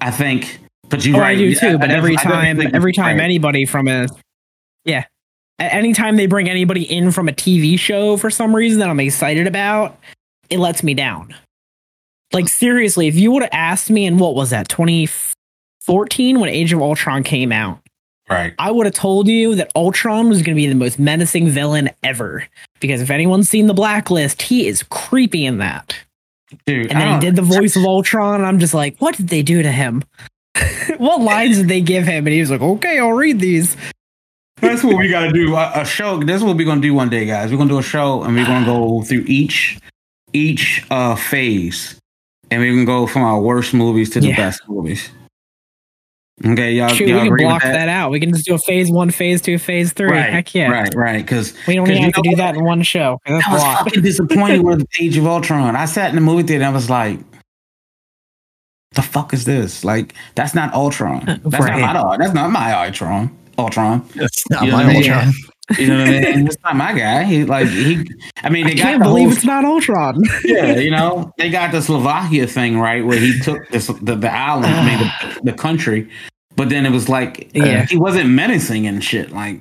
[0.00, 1.36] I think, but you're Oh, right.
[1.36, 1.78] I do too.
[1.78, 4.06] But I every I time, every time anybody from a,
[4.84, 5.04] yeah,
[5.58, 9.46] anytime they bring anybody in from a TV show for some reason that I'm excited
[9.46, 9.98] about,
[10.50, 11.34] it lets me down.
[12.32, 16.72] Like seriously, if you would have asked me in what was that 2014 when Age
[16.72, 17.80] of Ultron came out,
[18.28, 18.54] right.
[18.58, 21.90] I would have told you that Ultron was going to be the most menacing villain
[22.02, 22.46] ever.
[22.80, 25.94] Because if anyone's seen the Blacklist, he is creepy in that.
[26.64, 29.28] Dude, And then he did the voice of Ultron, and I'm just like, what did
[29.28, 30.04] they do to him?
[30.98, 32.26] what lines did they give him?
[32.26, 33.76] And he was like, okay, I'll read these.
[34.60, 35.54] That's what we got to do.
[35.54, 36.18] A, a show.
[36.22, 37.50] This is what we're gonna do one day, guys.
[37.50, 39.78] We're gonna do a show, and we're gonna go through each
[40.32, 41.98] each uh phase,
[42.50, 44.36] and we can go from our worst movies to the Yeah.
[44.36, 45.10] best movies.
[46.44, 46.88] Okay, y'all.
[46.88, 47.88] Shoot, y'all we can block that?
[47.88, 48.10] out.
[48.10, 50.10] We can just do a phase one, phase two, phase three.
[50.10, 50.68] Right, Heck yeah.
[50.68, 51.16] right, right.
[51.24, 52.36] Because We don't 'Cause even have to do what?
[52.36, 53.18] that in one show.
[53.26, 53.78] That's I a was lot.
[53.84, 55.76] fucking disappointed with the Age of Ultron.
[55.76, 57.20] I sat in the movie theater and I was like,
[58.92, 59.82] "The fuck is this?
[59.82, 61.24] Like, that's not Ultron.
[61.24, 61.80] That's Right.
[61.80, 62.16] not my.
[62.18, 63.34] That's not my Ultron.
[63.58, 64.06] Ultron.
[64.14, 65.10] That's not You my what I mean?
[65.10, 65.32] Ultron.
[65.78, 66.44] You know what I mean?
[66.44, 67.24] That's not my guy.
[67.24, 68.06] He like he.
[68.44, 70.22] I mean, they I got can't the believe whole it's not Ultron.
[70.44, 74.32] yeah, you know, they got the Sokovia thing right where he took this, the the
[74.32, 76.08] island, I mean, the, the country,
[76.54, 77.84] but then it was like uh, Yeah.
[77.86, 79.32] he wasn't menacing and shit.
[79.32, 79.60] Like,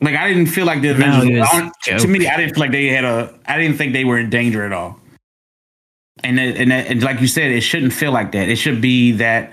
[0.00, 1.28] like I didn't feel like the No, Avengers.
[1.28, 3.34] it was I don't- a to me, I didn't feel like they had a.
[3.46, 4.98] I didn't think they were in danger at all.
[6.22, 8.48] And it, and, it, and like you said, it shouldn't feel like that.
[8.48, 9.52] It should be that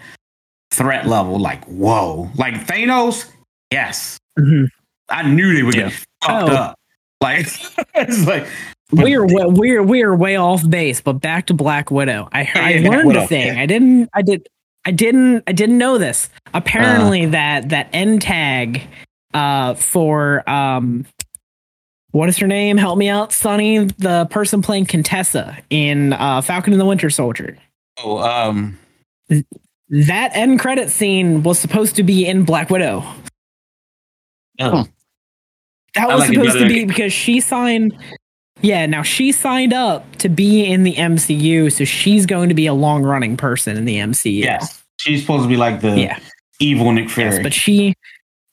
[0.71, 1.37] threat level.
[1.37, 3.29] Like whoa, like Thanos.
[3.71, 4.67] Yes, Mhm.
[5.11, 5.97] I knew they would get Yeah.
[6.23, 6.55] fucked Oh.
[6.55, 6.79] up.
[7.21, 7.45] Like
[7.95, 8.47] it's like
[8.91, 12.27] We're wa- we're we're way off base, but back to Black Widow.
[12.31, 13.55] I Yeah, I yeah, learned Widow, a thing.
[13.55, 13.61] yeah.
[13.61, 14.47] I didn't I did
[14.85, 16.29] I didn't I didn't know this.
[16.47, 16.49] Uh.
[16.55, 18.81] Apparently that that end tag
[19.33, 21.05] uh for um
[22.11, 22.75] what is her name?
[22.75, 23.85] Help me out, Sonny.
[23.85, 27.57] The person playing Contessa in uh, Falcon and the Winter Soldier.
[28.03, 28.77] Oh, um,
[29.29, 33.05] That end credit scene was supposed to be in Black Widow.
[34.59, 34.87] oh,
[35.95, 37.97] That was like supposed to be because she signed.
[38.61, 42.67] Yeah, now she signed up to be in the MCU, so she's going to be
[42.67, 44.43] a long running person in the MCU.
[44.43, 46.19] yes, she's supposed to be like the Yeah.
[46.59, 47.31] evil Nick Fury.
[47.35, 47.93] Yes, but she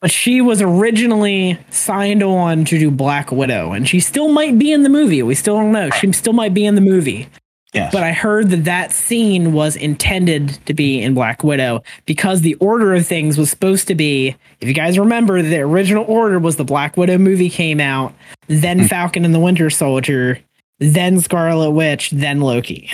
[0.01, 4.71] but she was originally signed on to do Black Widow, and she still might be
[4.71, 5.21] in the movie.
[5.21, 5.89] We still don't know.
[5.91, 7.27] She still might be in the movie.
[7.73, 12.41] Yes, But I heard that that scene was intended to be in Black Widow because
[12.41, 14.35] the order of things was supposed to be.
[14.61, 18.13] If you guys remember, the original order was the Black Widow movie came out,
[18.47, 20.39] then Falcon and the Winter Soldier,
[20.79, 22.89] then Scarlet Witch, then Loki.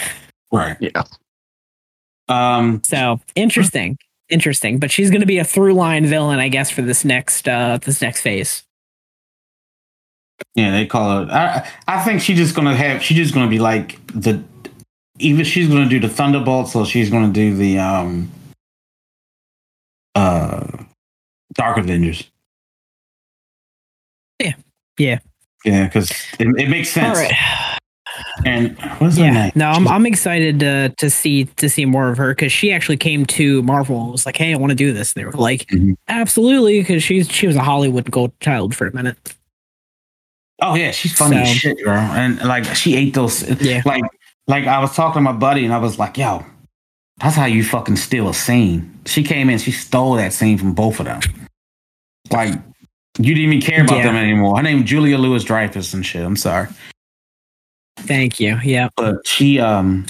[0.52, 0.78] right.
[0.80, 1.04] Yeah.
[2.28, 3.98] Um, So interesting,
[4.30, 4.80] interesting.
[4.80, 7.78] But she's going to be a through line villain, I guess, for this next uh
[7.82, 8.64] this next phase.
[10.56, 11.30] yeah, they call it.
[11.30, 13.04] I I think she's just gonna have.
[13.04, 14.44] She's just gonna be like the.
[15.20, 18.32] Either she's gonna do the Thunderbolts or she's gonna do the um.
[20.14, 20.66] Uh,
[21.54, 22.30] Dark Avengers.
[24.42, 24.54] Yeah.
[24.98, 25.20] Yeah.
[25.64, 27.18] Yeah, because it, it makes sense.
[27.18, 27.34] right.
[28.46, 29.32] And what's her Yeah.
[29.34, 29.52] name?
[29.56, 32.98] No, I'm I'm excited to to see to see more of her because she actually
[32.98, 35.32] came to Marvel and was like, "Hey, I want to do this." And they were
[35.34, 35.96] like, Mhm.
[36.08, 39.18] "Absolutely," because she's she was a Hollywood gold child for a minute.
[40.62, 41.98] Oh yeah, she's funny as shit, girl.
[41.98, 43.44] And like she ate those.
[43.62, 43.82] Yeah.
[43.86, 44.04] Like
[44.48, 46.46] like I was talking to my buddy and I was like, yo,
[47.18, 48.98] that's how you fucking steal a scene.
[49.06, 51.22] She came in, she stole that scene from both of them.
[52.32, 52.54] Like
[53.18, 54.04] you didn't even care about Yeah.
[54.08, 54.58] them anymore.
[54.58, 56.24] Her name Julia Louis-Dreyfus and shit.
[56.24, 56.68] I'm sorry,
[58.00, 58.60] Thank you.
[58.64, 60.06] Yeah, but she um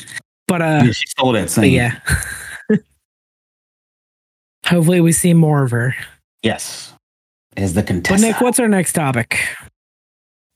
[0.47, 1.73] but uh, yeah, she stole that but scene.
[1.73, 1.99] yeah.
[4.65, 5.95] Hopefully, we see more of her.
[6.41, 6.93] Yes,
[7.55, 8.31] is the But contestant.
[8.33, 9.39] Nick, what's our next topic?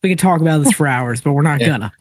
[0.01, 1.67] We could talk about this for hours, but we're not Yeah.
[1.67, 1.91] gonna.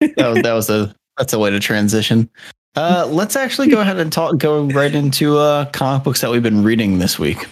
[0.00, 2.28] that was, that was a that's a way to transition.
[2.74, 4.36] Uh, let's actually go ahead and talk.
[4.38, 7.46] Go right into uh, comic books that we've been reading this week.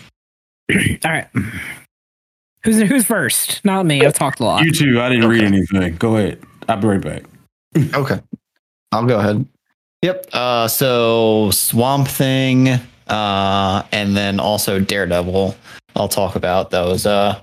[0.70, 1.26] All right.
[2.62, 3.64] Who's who's first?
[3.64, 4.04] Not me.
[4.04, 4.64] I've talked a lot.
[4.64, 5.00] you too.
[5.00, 5.46] I didn't read Okay.
[5.56, 5.96] anything.
[5.96, 6.40] Go ahead.
[6.68, 7.22] I'll be right back.
[7.94, 8.20] Okay,
[8.92, 9.44] I'll go ahead.
[10.02, 10.26] Yep.
[10.32, 12.68] Uh, so Swamp Thing,
[13.08, 15.56] uh, and then also Daredevil.
[15.96, 17.04] I'll talk about those.
[17.04, 17.40] Uh,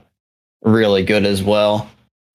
[0.63, 1.89] really good as well.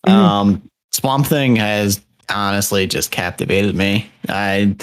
[0.07, 0.13] Mhm.
[0.13, 4.11] Um, Swamp Thing has honestly just captivated me.
[4.29, 4.75] I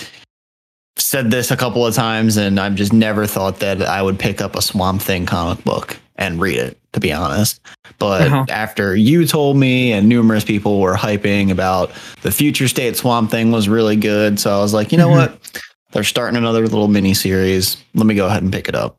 [0.97, 4.41] said this a couple of times, and I've just never thought that I would pick
[4.41, 6.77] up a Swamp Thing comic book and read it.
[6.93, 7.59] To be honest,
[7.97, 8.45] but Uh-huh.
[8.49, 13.51] after you told me, and numerous people were hyping about the future state Swamp Thing
[13.51, 15.15] was really good, so I was like, you know Mhm.
[15.15, 15.39] what?
[15.91, 17.77] They're starting another little mini series.
[17.95, 18.97] Let me go ahead and pick it up.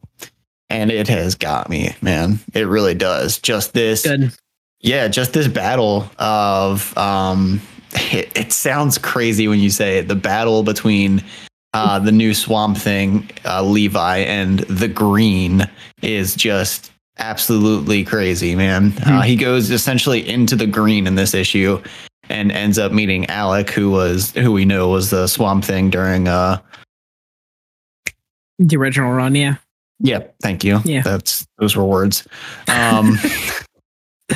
[0.68, 2.40] And it has got me, man.
[2.52, 3.38] It really does.
[3.38, 4.32] Just this Good.
[4.80, 7.60] yeah, just this battle of um
[7.94, 10.08] it, it sounds crazy when you say it.
[10.08, 11.22] The battle between
[11.72, 15.68] uh the new swamp thing, uh Levi and the green
[16.02, 18.92] is just absolutely crazy, man.
[19.06, 21.80] Uh, he goes essentially into the green in this issue
[22.28, 26.28] and ends up meeting Alec, who was who we know was the swamp thing during
[26.28, 26.58] uh
[28.58, 29.56] The original run, yeah.
[30.00, 30.80] Yeah, thank you.
[30.84, 31.02] Yeah.
[31.02, 32.26] That's those were words.
[32.68, 33.16] Um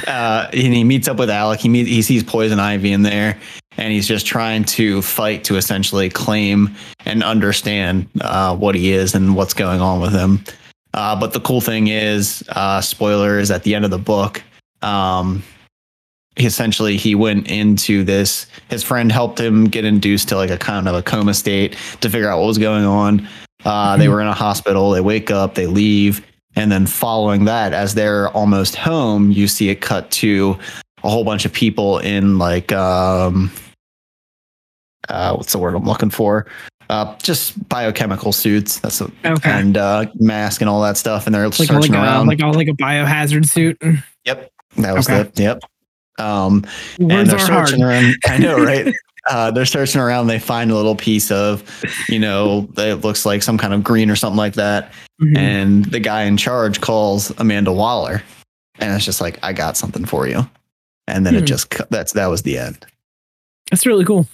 [0.06, 1.60] uh and he meets up with Alec.
[1.60, 3.38] He meet, he sees Poison Ivy in there
[3.76, 6.74] and he's just trying to fight to essentially claim
[7.06, 10.44] and understand uh what he is and what's going on with him.
[10.94, 14.42] Uh but the cool thing is uh spoilers at the end of the book
[14.82, 15.42] um
[16.36, 20.86] essentially he went into this his friend helped him get induced to like a kind
[20.86, 23.26] of a coma state to figure out what was going on
[23.64, 24.10] uh, they Mhm.
[24.10, 26.24] were in a hospital they wake up they leave
[26.58, 30.58] and then following that as they're almost home you see it cut to
[31.04, 33.50] a whole bunch of people in like um
[35.08, 36.46] uh what's the word i'm looking for
[36.90, 39.50] uh just biochemical suits that's a, Okay.
[39.50, 42.40] and uh mask and all that stuff and they're Like, like, searching a, around like,
[42.40, 43.78] a, like a biohazard suit.
[44.24, 45.20] yep that was Okay.
[45.20, 45.60] it yep
[46.18, 46.64] um
[46.98, 47.80] and Words they're are hard.
[47.80, 48.14] around.
[48.26, 48.92] I know, right?
[49.30, 50.26] uh, they're searching around.
[50.26, 51.62] They find a little piece of,
[52.08, 54.92] you know, it looks like some kind of green or something like that.
[55.20, 55.36] Mhm.
[55.38, 58.22] And the guy in charge calls Amanda Waller,
[58.78, 60.48] and it's just like, I got something for you.
[61.06, 61.40] And then Hmm.
[61.40, 62.84] it just cu- that's that was the end.
[63.70, 64.26] That's really cool.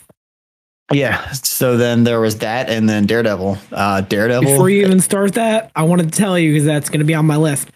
[0.92, 1.30] Yeah.
[1.32, 3.56] So then there was that, and then Daredevil.
[3.72, 4.50] Uh, Daredevil.
[4.50, 7.14] Before you even start that, I wanted to tell you because that's going to be
[7.14, 7.68] on my list.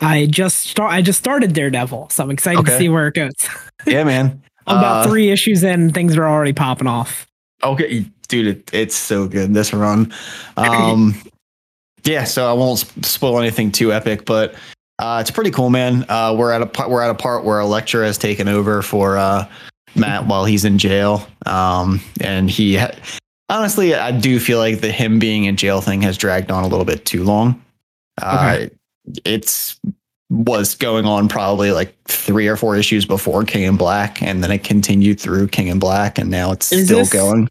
[0.00, 0.92] I just start.
[0.92, 3.32] I just started Daredevil, so I'm excited to see where it goes.
[3.86, 4.42] yeah, man.
[4.66, 7.26] I'm about Uh, three issues in, things are already popping off.
[7.62, 10.12] Okay, dude, it, it's so good this run.
[10.56, 11.14] Um,
[12.04, 14.54] yeah, so I won't spoil anything too epic, but
[14.98, 16.04] Uh, it's pretty cool, man.
[16.08, 16.88] Uh, we're at a part.
[16.90, 19.46] We're at a part where Elektra has taken over for uh,
[19.94, 21.26] Matt while he's in jail.
[21.44, 22.92] Um, and he ha-
[23.50, 26.66] honestly, I do feel like the him being in jail thing has dragged on a
[26.68, 27.62] little bit too long.
[28.22, 28.66] Uh,
[29.26, 29.78] It's
[30.28, 34.50] was going on probably like three or four issues before King and Black, and then
[34.50, 37.48] it continued through King and Black, and now it's Is still this- going.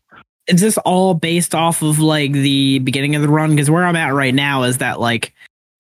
[0.48, 3.50] Is this all based off of like the beginning of the run?
[3.52, 5.34] Because where I'm at right now is that like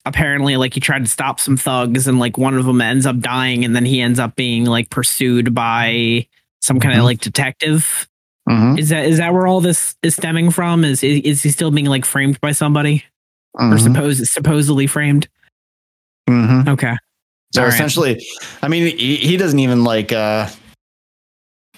[0.05, 3.19] apparently like he tried to stop some thugs and like one of them ends up
[3.19, 6.25] dying and then he ends up being like pursued by
[6.63, 7.05] some kind of Mhm.
[7.05, 8.07] like detective.
[8.49, 10.83] Mhm, Is that is that where all this is stemming from?
[10.83, 13.03] Is is, is he still being like framed by somebody
[13.53, 15.27] or mhm, supposed supposedly framed?
[16.29, 16.67] Mhm.
[16.69, 16.95] Okay.
[17.53, 17.73] So All right.
[17.73, 18.25] essentially,
[18.61, 20.49] I mean, he, he doesn't even like, uh,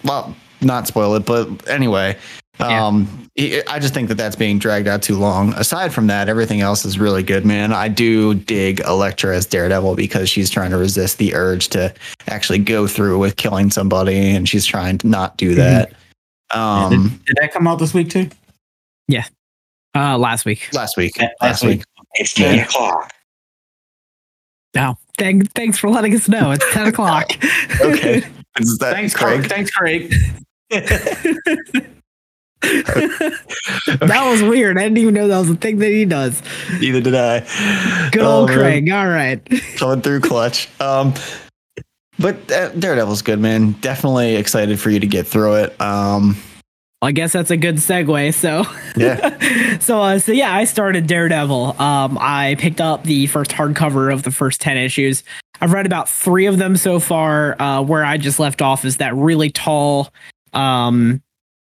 [0.04, 2.18] well, not spoil it, but anyway,
[2.60, 2.86] Yeah.
[2.88, 5.54] um, he, I just think that that's being dragged out too long.
[5.54, 7.72] Aside from that, everything else is really good, man.
[7.74, 11.94] I do dig Elektra as Daredevil because she's trying to resist the urge to
[12.28, 15.94] actually go through with killing somebody, and she's trying to not do that.
[16.52, 18.30] Um, did, did that come out this week too?
[19.08, 19.26] Yeah,
[19.94, 20.70] uh last week.
[20.74, 21.84] last week, Yeah, last week.
[22.16, 22.64] It's 10 Yeah.
[22.64, 23.12] o'clock.
[24.78, 24.96] No.
[25.18, 26.52] Thank, thanks for letting us know.
[26.52, 27.32] It's 10 o'clock.
[27.82, 28.24] Okay,
[28.60, 29.40] is that Thanks, Craig.
[29.42, 29.50] Craig?
[29.52, 30.12] Thanks, Craig.
[34.00, 34.78] that was weird.
[34.78, 36.42] I didn't even know that was a thing that he does.
[36.80, 38.10] Neither did I.
[38.12, 38.58] Good old man.
[38.58, 38.92] Craig.
[38.92, 39.42] All right.
[39.78, 40.70] coming through clutch.
[40.82, 41.14] Um,
[42.18, 43.74] but uh, Daredevil's good, man.
[43.74, 45.80] Definitely excited for you to get through it.
[45.80, 46.36] Um,
[47.02, 48.34] I guess that's a good segue.
[48.34, 49.78] So Yeah.
[49.80, 51.80] so uh, so yeah, I started Daredevil.
[51.80, 55.24] Um, I picked up the first hardcover of the first ten issues.
[55.62, 57.60] I've read about three of them so far.
[57.62, 60.10] Uh, where I just left off is that really tall,
[60.54, 61.22] um,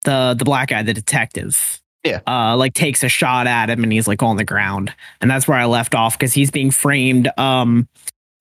[0.05, 1.81] the the black guy, the detective.
[2.05, 2.21] Yeah.
[2.27, 5.49] Uh, like takes a shot at him and he's like on the ground, and that's
[5.49, 7.31] where I left off because he's being framed.
[7.39, 7.89] Um,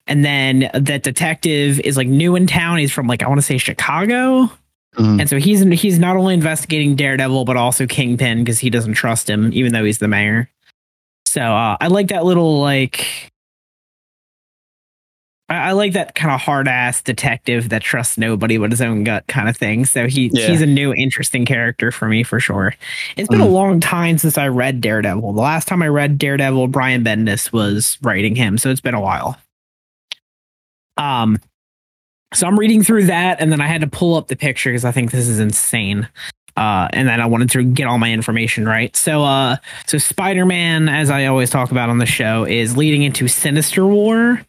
[0.06, 2.78] and then that detective is like new in town.
[2.78, 4.52] He's from like I want to say Chicago.
[4.96, 8.94] Mm, And so he's he's not only investigating Daredevil but also Kingpin because he doesn't
[8.94, 10.50] trust him, even though he's the mayor.
[11.26, 13.32] So uh, I like that little like
[15.50, 19.04] I, I like that kind of hard ass detective that trusts nobody but his own
[19.04, 19.86] gut kind of thing.
[19.86, 20.48] So he Yeah.
[20.48, 22.74] he's a new interesting character for me for sure.
[23.18, 25.34] It's been a long time since I read Daredevil.
[25.34, 29.02] The last time I read Daredevil, Brian Bendis was writing him, so it's been a
[29.02, 29.38] while.
[30.98, 31.40] Um,
[32.34, 34.86] so I'm reading through that, and then I had to pull up the picture because
[34.86, 36.08] I think this is insane.
[36.56, 38.96] Uh, and then I wanted to get all my information right.
[38.96, 39.58] So, uh,
[39.88, 44.42] so Spider-Man, as I always talk about on the show, is leading into Sinister War,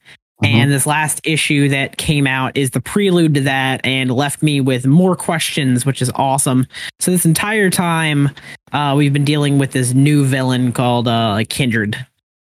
[0.43, 4.61] and this last issue that came out is the prelude to that, and left me
[4.61, 6.67] with more questions, which is awesome.
[7.01, 8.29] So this entire time,
[8.73, 11.97] uh, we've been dealing with this new villain called uh, Kindred.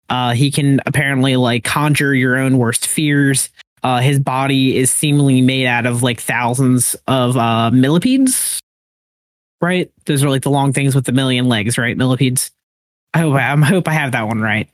[0.09, 3.51] Uh, he can apparently like conjure your own worst fears.
[3.83, 8.61] Uh, his body is seemingly made out of like thousands of uh, millipedes.
[9.61, 9.91] Right?
[10.07, 11.97] Those are like the long things with the million legs, right?
[11.97, 12.51] Millipedes.
[13.15, 14.69] I hope I, I hope I have that one right.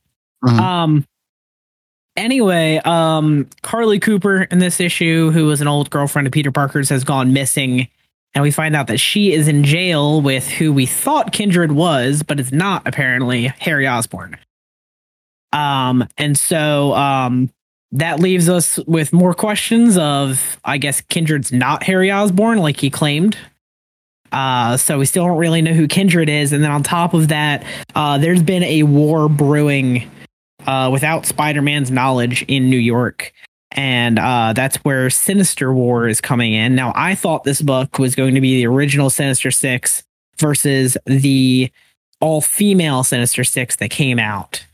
[0.45, 0.59] Mhm.
[0.59, 1.07] Um.
[2.17, 6.89] Anyway, um, Carlie Cooper in this issue, who was an old girlfriend of Peter Parker's,
[6.91, 7.89] has gone missing,
[8.35, 12.23] and we find out that she is in jail with who we thought Kindred was,
[12.23, 14.37] but it's not apparently Harry Osborn.
[15.53, 17.51] Um, and so um,
[17.95, 22.91] that leaves us with more questions of, I guess, Kindred's not Harry Osborn like he
[22.91, 23.37] claimed.
[24.33, 27.29] Uh, so we still don't really know who Kindred is, and then on top of
[27.29, 27.65] that,
[27.95, 30.11] uh, there's been a war brewing
[30.67, 33.33] uh, without Spider-Man's knowledge in New York.
[33.77, 36.75] And uh, that's where Sinister War is coming in.
[36.75, 40.03] Now, I thought this book was going to be the original Sinister Six
[40.39, 41.71] versus the
[42.21, 44.65] all-female Sinister Six that came out.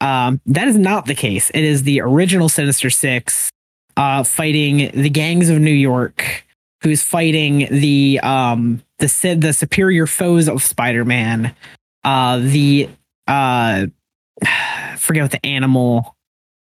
[0.00, 1.50] Um, that is not the case.
[1.50, 3.50] It is the original Sinister Six
[3.96, 6.44] uh, fighting the gangs of New York,
[6.82, 11.54] who's fighting the um, the the superior foes of Spider-Man,
[12.04, 12.88] uh, the
[13.26, 13.86] uh,
[14.96, 16.14] forget what the animal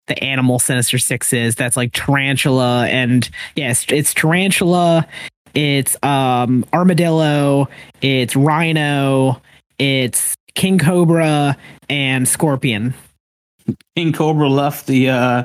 [0.08, 5.08] the animal sinister six is that's like tarantula and yes it's tarantula
[5.56, 7.68] it's um armadillo
[8.04, 9.42] it's rhino
[9.80, 11.58] it's king cobra
[11.90, 12.94] and scorpion
[13.95, 15.43] King Cobra left the uh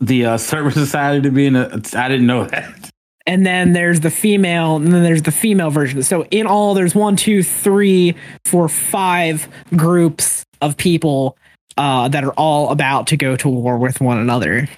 [0.00, 1.68] the uh Serpent Society to be in a.
[1.94, 2.90] I didn't know that.
[3.26, 6.94] and then there's the female and then there's the female version so in all there's
[6.94, 11.36] one two three four five groups of people
[11.76, 14.68] uh, that are all about to go to war with one another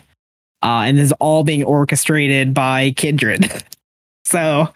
[0.62, 3.50] uh, and this is all being orchestrated by kindred
[4.24, 4.68] so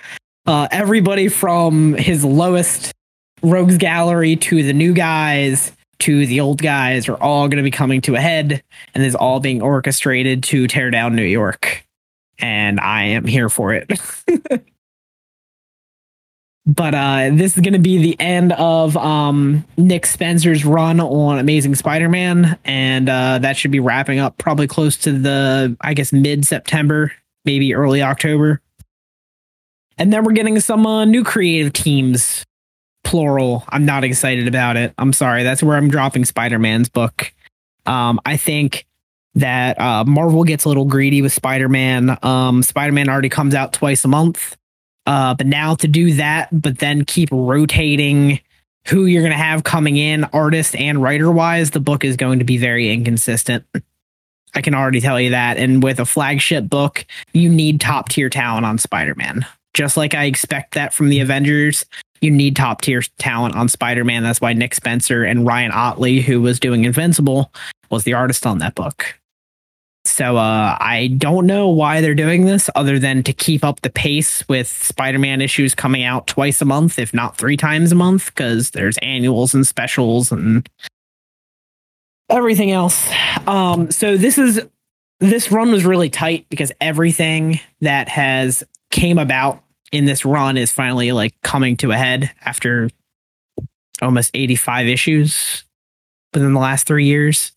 [0.46, 2.92] uh, everybody from his lowest
[3.42, 5.72] rogues gallery to the new guys
[6.04, 8.62] to the old guys are all going to be coming to a head
[8.94, 11.86] and is all being orchestrated to tear down New York.
[12.38, 13.90] And I am here for it.
[16.66, 21.38] but uh, this is going to be the end of um, Nick Spencer's run on
[21.38, 26.12] Amazing Spider-Man, and uh, that should be wrapping up probably close to the, I guess,
[26.12, 27.12] mid-September,
[27.46, 28.60] maybe early October.
[29.96, 32.44] And then we're getting some uh, new creative teams,
[33.04, 33.64] plural.
[33.68, 34.92] I'm not excited about it.
[34.98, 35.44] I'm sorry.
[35.44, 37.32] That's where I'm dropping Spider-Man's book.
[37.86, 38.86] Um, I think
[39.36, 42.18] that uh, Marvel gets a little greedy with Spider-Man.
[42.22, 44.56] Um, Spider-Man already comes out twice a month
[45.06, 48.40] uh, but now to do that, but then keep rotating
[48.86, 52.38] who you're going to have coming in, artist and writer wise, the book is going
[52.38, 53.64] to be very inconsistent.
[54.54, 55.56] I can already tell you that.
[55.56, 59.46] And with a flagship book, you need top tier talent on Spider Man.
[59.72, 61.84] Just like I expect that from the Avengers,
[62.24, 64.22] you need top tier talent on Spider Man.
[64.22, 67.52] That's why Nick Spencer and Ryan Ottley, who was doing Invincible,
[67.90, 69.18] was the artist on that book.
[70.06, 73.90] So uh, I don't know why they're doing this other than to keep up the
[73.90, 78.26] pace with Spider-Man issues coming out twice a month, if not three times a month,
[78.26, 80.68] because there's annuals and specials and
[82.28, 83.10] everything else.
[83.46, 84.60] Um, so this is
[85.20, 89.63] this run was really tight because everything that has came about
[89.94, 92.90] in this run is finally like coming to a head after
[94.02, 95.64] almost 85 issues
[96.32, 97.52] within the last three years.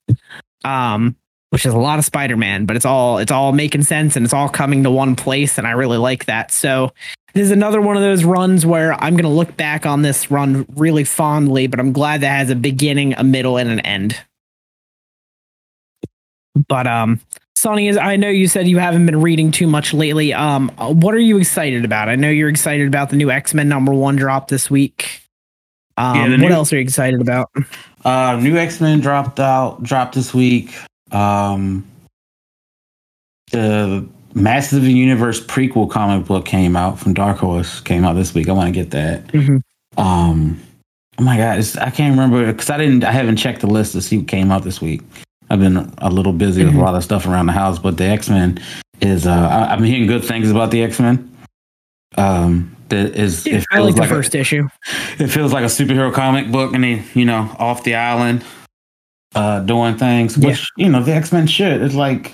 [0.64, 1.16] Um,
[1.50, 4.34] which is a lot of Spider-Man, but it's all it's all making sense and it's
[4.34, 6.52] all coming to one place, and I really like that.
[6.52, 6.92] So
[7.34, 10.66] this is another one of those runs where I'm gonna look back on this run
[10.76, 14.18] really fondly, but I'm glad that has a beginning, a middle, and an end.
[16.68, 17.22] But um
[17.58, 20.32] Sonny is I know you said you haven't been reading too much lately.
[20.32, 22.08] Um what are you excited about?
[22.08, 25.24] I know you're excited about the new X-Men number one drop this week.
[25.98, 27.50] Um, yeah, what new, else are you excited about?
[28.06, 30.76] Uh, new X Men dropped out, dropped this week.
[31.12, 31.84] Um,
[33.52, 37.82] the Massive Universe prequel comic book came out from Dark Horse.
[37.82, 38.48] Came out this week.
[38.48, 39.28] I want to get that.
[39.30, 40.00] Mm-hmm.
[40.00, 40.62] Um,
[41.18, 43.04] oh my god, I can't remember because I didn't.
[43.04, 45.02] I haven't checked the list to see what came out this week.
[45.50, 46.76] I've been a little busy mm-hmm.
[46.76, 48.60] with a lot of stuff around the house, but the X Men
[49.02, 49.26] is.
[49.26, 51.36] Uh, I, am hearing good things about the X Men.
[52.18, 53.46] Um, that is.
[53.46, 54.68] Yeah, I like the like first a, issue.
[55.20, 58.44] It feels like a superhero comic book, and he, you know, off the island
[59.36, 60.86] uh, doing things, which yeah.
[60.86, 61.82] you know the X Men should.
[61.82, 62.34] It's like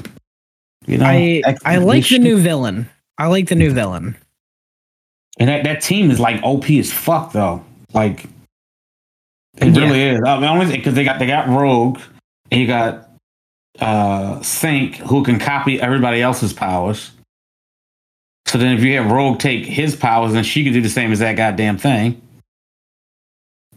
[0.86, 2.90] you know, I X-Men, I like the new villain.
[3.18, 4.18] I like the new villain.
[5.40, 7.64] And that, that team is like OP as fuck though.
[7.94, 8.26] Like
[9.58, 9.82] it yeah.
[9.82, 10.22] really is.
[10.26, 12.00] I mean, only because they got they got Rogue
[12.54, 13.10] and you got
[13.80, 17.12] uh Synch who can copy everybody else's powers.
[18.46, 21.12] So then if you have Rogue take his powers, then she could do the same
[21.12, 22.22] as that goddamn thing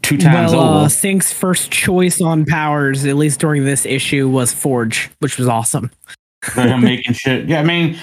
[0.07, 0.85] two times well, over.
[0.85, 5.47] Uh, Synch's first choice on powers, at least during this issue, was Forge, which was
[5.47, 5.91] awesome.
[6.53, 7.47] him making shit.
[7.47, 7.97] Yeah, I mean,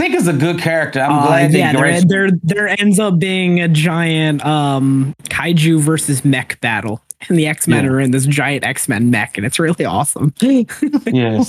[0.00, 1.00] Synch is a good character.
[1.00, 1.52] I'm uh, glad.
[1.52, 7.38] Yeah, there, there there ends up being a giant um kaiju versus mech battle, and
[7.38, 7.90] the X Men yeah.
[7.90, 10.32] are in this giant X Men mech, and it's really awesome.
[10.40, 11.44] yeah,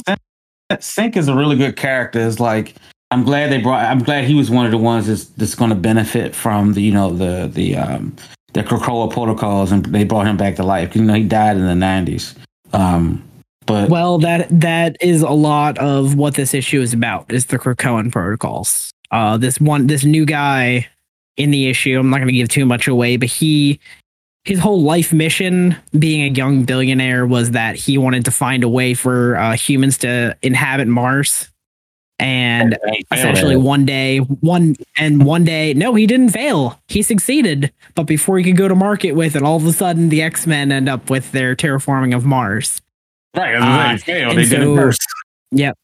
[0.71, 2.19] Synch is a really good character.
[2.19, 2.75] It's like
[3.11, 3.85] I'm glad they brought.
[3.85, 6.81] I'm glad he was one of the ones that's, that's going to benefit from the
[6.81, 8.15] you know the the um
[8.53, 10.95] the Krakoa protocols, and they brought him back to life.
[10.95, 12.35] You know, he died in the '90s.
[12.73, 13.23] Um,
[13.65, 17.31] but well, that that is a lot of what this issue is about.
[17.31, 18.91] Is the Krakoan protocols?
[19.11, 20.87] Uh, this one, this new guy
[21.37, 21.97] in the issue.
[21.97, 23.79] I'm not going to give too much away, but he
[24.47, 28.69] his whole life mission being a young billionaire was that he wanted to find a
[28.69, 31.49] way for uh, humans to inhabit Mars.
[32.17, 32.79] And
[33.11, 36.81] essentially one day one and one day no he didn't fail.
[36.87, 37.71] He succeeded.
[37.93, 40.71] But before he could go to market with it all of a sudden the x-men
[40.71, 42.81] end up with their terraforming of mars.
[43.35, 45.05] Right uh, they failed they so, did it first.
[45.51, 45.77] Yep.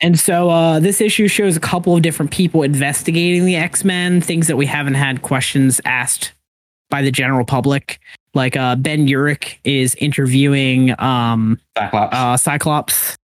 [0.00, 4.48] And so uh, this issue shows a couple of different people investigating the x-men things
[4.48, 6.33] that we haven't had questions asked
[6.94, 7.98] by the general public
[8.34, 13.18] like uh, ben urich is interviewing um, cyclops, uh, cyclops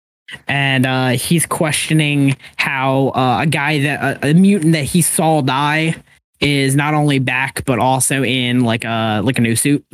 [0.48, 5.42] and uh, he's questioning how uh, a guy that a, a, mutant that he saw
[5.42, 5.94] die
[6.40, 9.86] is not only back but also in like a like a new suit.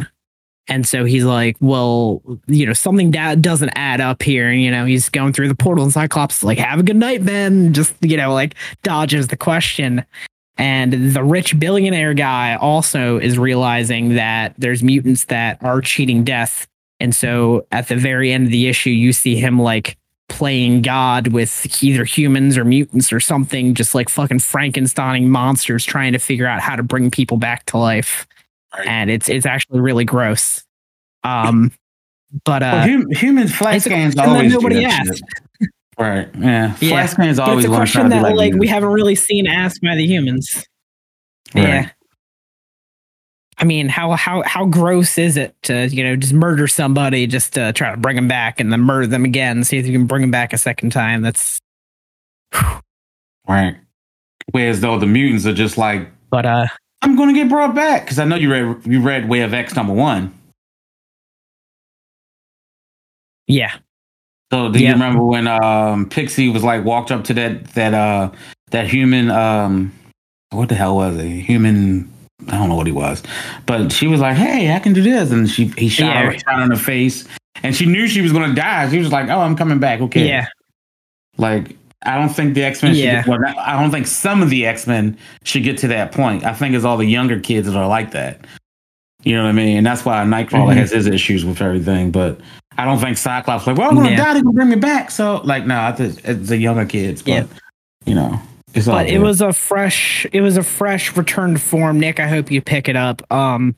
[0.68, 4.48] And so he's like, well, you know, something that doesn't add up here.
[4.48, 7.26] And, you know, he's going through the portal and Cyclops like, have a good night,
[7.26, 7.74] Ben.
[7.74, 10.06] Just, you know, like dodges the question.
[10.58, 16.68] And the rich billionaire guy also is realizing that there's mutants that are cheating death.
[17.00, 19.98] And so at the very end of the issue, you see him like
[20.30, 26.14] playing God with either humans or mutants or something, just like fucking Frankensteining monsters trying
[26.14, 28.28] to figure out how to bring people back to life.
[28.76, 28.88] Right.
[28.88, 30.64] And it's it's actually really gross.
[31.24, 31.72] Um
[32.46, 35.08] But uh, Well, hum, human flat it's a scans question that always do nobody that
[35.08, 35.24] asked.
[35.98, 36.28] Right.
[36.40, 36.76] Yeah.
[36.80, 39.16] Yeah, but always it's a want to try question that like, like we haven't really
[39.16, 40.66] seen asked by the humans.
[41.54, 41.64] Right.
[41.64, 41.90] Yeah.
[43.60, 47.54] I mean, how how how gross is it to you know just murder somebody just
[47.54, 50.08] to try to bring them back and then murder them again, see if you can
[50.08, 51.22] bring them back a second time?
[51.22, 51.60] That's
[53.48, 53.76] Right.
[54.52, 56.66] Whereas though the mutants are just like, but uh
[57.02, 59.54] I'm going to get brought back because I know you read you read Way of
[59.54, 60.34] X number one.
[63.48, 63.74] yeah
[64.54, 68.32] So do you remember when um Pixie was like walked up to that that uh
[68.72, 69.92] that human um
[70.52, 71.28] what the hell was it?
[71.28, 72.12] Human
[72.50, 73.24] I don't know what he was.
[73.66, 76.26] But she was like, Hey, I can do this and she he shot Yeah.
[76.26, 77.28] her shot her in the face
[77.64, 78.90] and she knew she was gonna die.
[78.90, 80.02] She was like, Oh, I'm coming back.
[80.02, 80.28] Okay.
[80.28, 80.46] yeah
[81.38, 81.76] Like
[82.06, 82.96] I don't think the X Men.
[82.96, 83.24] Yeah.
[83.26, 86.44] Well, I don't think some of the X Men should get to that point.
[86.44, 88.46] I think it's all the younger kids that are like that.
[89.24, 89.78] You know what I mean?
[89.78, 90.76] And that's why Nightcrawler Mhm.
[90.76, 92.12] has his issues with everything.
[92.12, 92.42] But
[92.78, 94.18] I don't think Cyclops like, well, I'm gonna Yeah.
[94.18, 94.34] die.
[94.36, 95.12] They can bring me back.
[95.12, 97.22] So like, no, I think it's the younger kids.
[97.22, 97.44] But Yeah.
[98.06, 98.40] you know,
[98.74, 98.96] it's all.
[98.96, 102.50] but it was a fresh it was a fresh return to form nick i hope
[102.50, 103.76] you pick it up um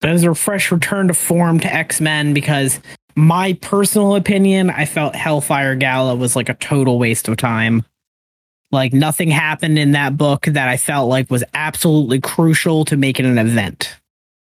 [0.00, 2.80] but it was a fresh return to form to x-men because
[3.14, 7.84] my personal opinion i felt hellfire gala was like a total waste of time
[8.72, 13.20] like nothing happened in that book that i felt like was absolutely crucial to make
[13.20, 13.96] it an event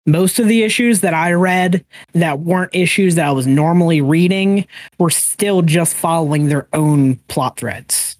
[0.05, 4.65] most of the issues that i read that weren't issues that i was normally reading
[4.97, 8.17] were still just following their own plot threads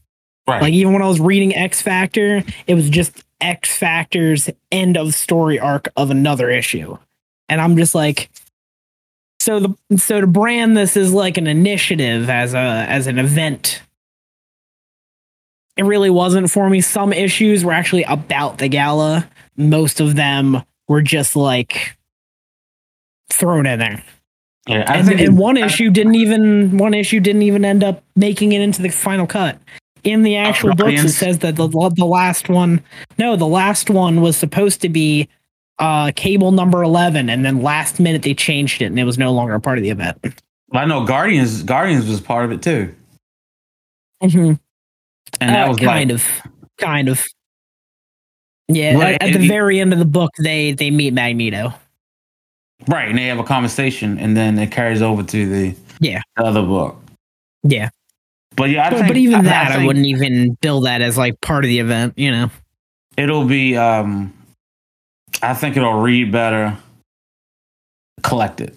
[0.49, 0.61] right.
[0.61, 5.13] like even when I was reading X Factor, it was just X Factor's end of
[5.13, 6.97] story arc of another issue.
[7.47, 8.29] And I'm just like
[9.39, 13.81] so the so to brand this as like an initiative as a as an event
[15.77, 16.81] it really wasn't for me.
[16.81, 19.29] Some issues were actually about the gala.
[19.55, 21.95] Most of them were just like
[23.31, 24.03] thrown in there.
[24.67, 28.61] yeah, And, and one issue didn't even one issue didn't even end up making it
[28.61, 29.57] into the final cut.
[30.03, 32.81] In the actual books, it says that the the last one,
[33.17, 35.29] no, the last one was supposed to be
[35.77, 39.31] uh cable number 11 and then last minute they changed it and it was no
[39.31, 40.17] longer a part of the event
[40.73, 41.63] I know Guardians.
[41.63, 42.93] Guardians was part of it too,
[45.39, 46.41] and that Uh, was kind like, of
[46.79, 47.25] kind of
[48.69, 51.73] yeah Well, at, at the it- very end of the book they they meet magneto
[52.87, 56.21] right, and they have a conversation, and then it carries over to the Yeah.
[56.37, 56.95] the other book.
[57.63, 57.89] yeah
[58.55, 60.81] But yeah, I but, think, but even I- I that I, think- wouldn't even bill
[60.81, 62.49] that as like part of the event you know
[63.17, 64.31] it'll be um
[65.43, 66.77] i think it'll read better
[68.23, 68.75] collected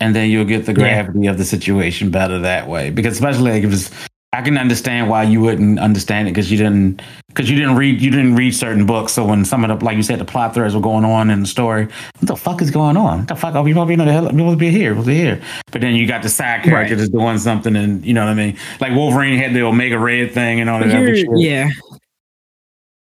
[0.00, 1.02] and then you'll get the Yeah.
[1.04, 3.90] gravity of the situation better that way because especially like if it's
[4.32, 8.00] i can understand why you wouldn't understand it because you didn't because you didn't read
[8.00, 10.54] you didn't read certain books so when some of the like you said the plot
[10.54, 13.34] threads were going on in the story what the fuck is going on what the
[13.34, 15.06] fuck are we supposed to be, the hell, we supposed to be here we supposed
[15.08, 16.98] to be here but then you got the side character Right.
[16.98, 20.30] that's doing something and you know what i mean like wolverine had the omega red
[20.32, 21.68] thing and all that here- yeah.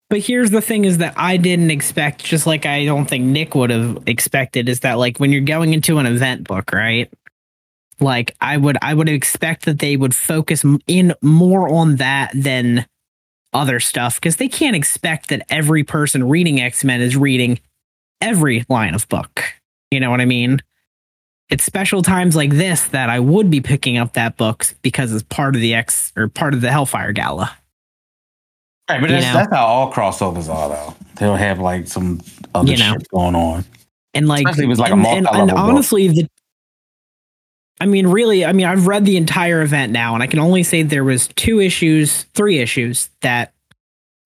[0.09, 3.55] But here's the thing is that I didn't expect, just like I don't think Nick
[3.55, 7.11] would have expected, is that like when you're going into an event book, right?
[7.99, 12.85] Like I would I would expect that they would focus in more on that than
[13.53, 17.59] other stuff because they can't expect that every person reading X-Men is reading
[18.21, 19.41] every line of book.
[19.89, 20.61] You know what I mean?
[21.49, 25.23] It's special times like this that I would be picking up that book because it's
[25.23, 27.57] part of the X or part of the Hellfire Gala.
[28.89, 30.95] Right, but that's, that's how all crossovers are, though.
[31.15, 32.21] They'll have like some
[32.53, 32.93] other You know.
[32.93, 33.65] shit going on.
[34.13, 35.59] and like Especially if it's like a and, and, multi-level and book.
[35.59, 36.29] honestly the
[37.79, 40.63] i mean really i mean i've read the entire event now and i can only
[40.63, 43.53] say there was two issues three issues that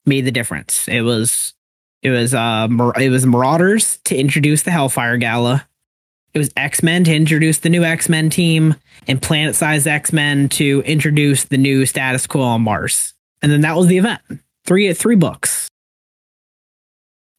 [0.05, 0.87] made the difference.
[0.87, 1.53] It was
[2.01, 5.67] it was uh it was marauders to introduce the hellfire gala.
[6.33, 8.75] It was x-men to introduce the new x-men team
[9.07, 13.13] and planet size x-men to introduce the new status quo on mars.
[13.41, 14.21] And then that was the event.
[14.65, 15.67] Three three books.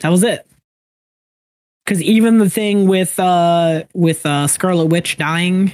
[0.01, 0.47] That was it.
[1.85, 5.73] Because even the thing with uh with uh Scarlet Witch dying,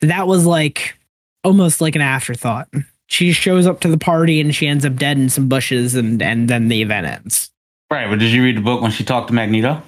[0.00, 0.98] that was like
[1.44, 2.68] almost like an afterthought.
[3.08, 6.20] She shows up to the party and she ends up dead in some bushes, and
[6.22, 7.50] and then the event ends.
[7.90, 9.80] Right, but did you read the book when she talked to Magneto?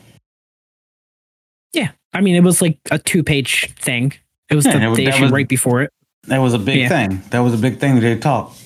[1.72, 4.12] Yeah, I mean it was like a two page thing.
[4.50, 5.92] It was Yeah, the, it the issue was- right before it.
[6.28, 6.88] That was a big Yeah.
[6.88, 7.22] thing.
[7.30, 8.60] That was a big thing that they talked.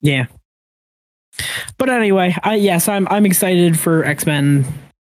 [0.00, 0.26] Yeah.
[1.78, 4.64] But anyway, I yes, I'm I'm excited for X Men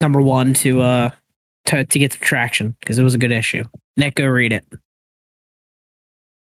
[0.01, 1.11] number one to uh
[1.67, 3.65] to to get some traction because it was a good issue.
[3.97, 4.65] Nick, go read it.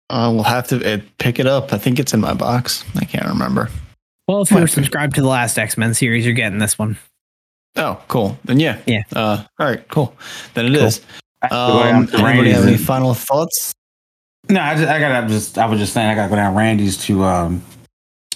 [0.08, 1.72] Uh, we'll have to uh, pick it up.
[1.72, 2.84] I think it's in my box.
[2.96, 3.68] I can't remember.
[4.28, 6.96] Well, if you're subscribed to the last X Men series, you're getting this one.
[7.76, 8.38] Oh, cool.
[8.44, 8.80] Then yeah.
[8.86, 9.02] Yeah.
[9.14, 10.14] Uh, all right, cool.
[10.54, 11.00] Then it is.
[11.50, 11.58] Cool.
[11.58, 13.72] Um, anybody have any final thoughts?
[14.48, 16.96] No, I just I gotta just I was just saying I gotta go down Randy's
[17.06, 17.62] to um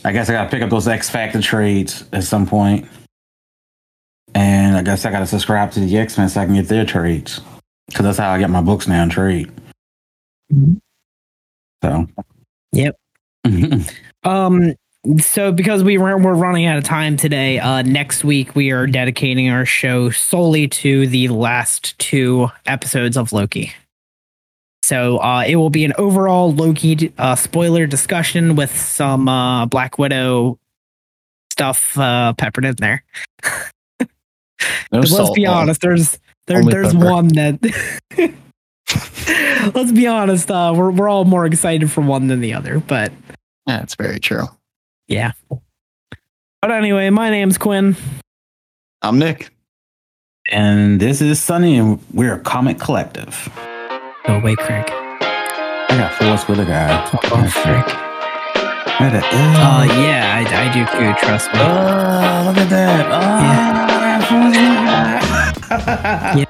[0.05, 2.87] I guess I gotta pick up those X Factor trades at some point.
[4.35, 6.85] And I guess I gotta subscribe to the X Men so I can get their
[6.85, 7.41] trades.
[7.93, 9.51] Cause that's how I get my books now in trade.
[10.53, 10.81] Mhm.
[11.83, 12.07] So
[12.73, 12.97] Yep.
[14.23, 14.75] Um.
[15.19, 18.87] So because we were we're running out of time today, uh, next week we are
[18.87, 23.73] dedicating our show solely to the last two episodes of Loki.
[24.83, 29.99] So uh, it will be an overall Loki uh, spoiler discussion with some uh, Black
[29.99, 30.59] Widow
[31.53, 33.03] stuff uh, peppered in there.
[34.93, 35.55] No 'Cause let's salt, be Paul.
[35.55, 37.11] honest, there's there, there's pepper.
[37.11, 37.59] one that.
[39.75, 43.13] let's be honest, uh, we're we're all more excited for one than the other, but
[43.67, 44.45] That's very true.
[45.09, 45.33] yeah.
[46.63, 47.97] But anyway, my name's Quinn.
[49.03, 49.51] I'm Nick.
[50.51, 53.49] and this is Sunny and we're a comic collective.
[54.27, 54.85] Go away, Craig.
[54.91, 57.09] I got Forrest with a guy.
[57.15, 57.19] Oh,
[57.51, 57.87] Craig.
[59.01, 61.27] Look at Uh, yeah, I, I do too.
[61.27, 61.59] Trust me.
[61.61, 63.07] Oh, look at that.
[63.07, 63.90] Oh, I
[66.37, 66.50] Yeah.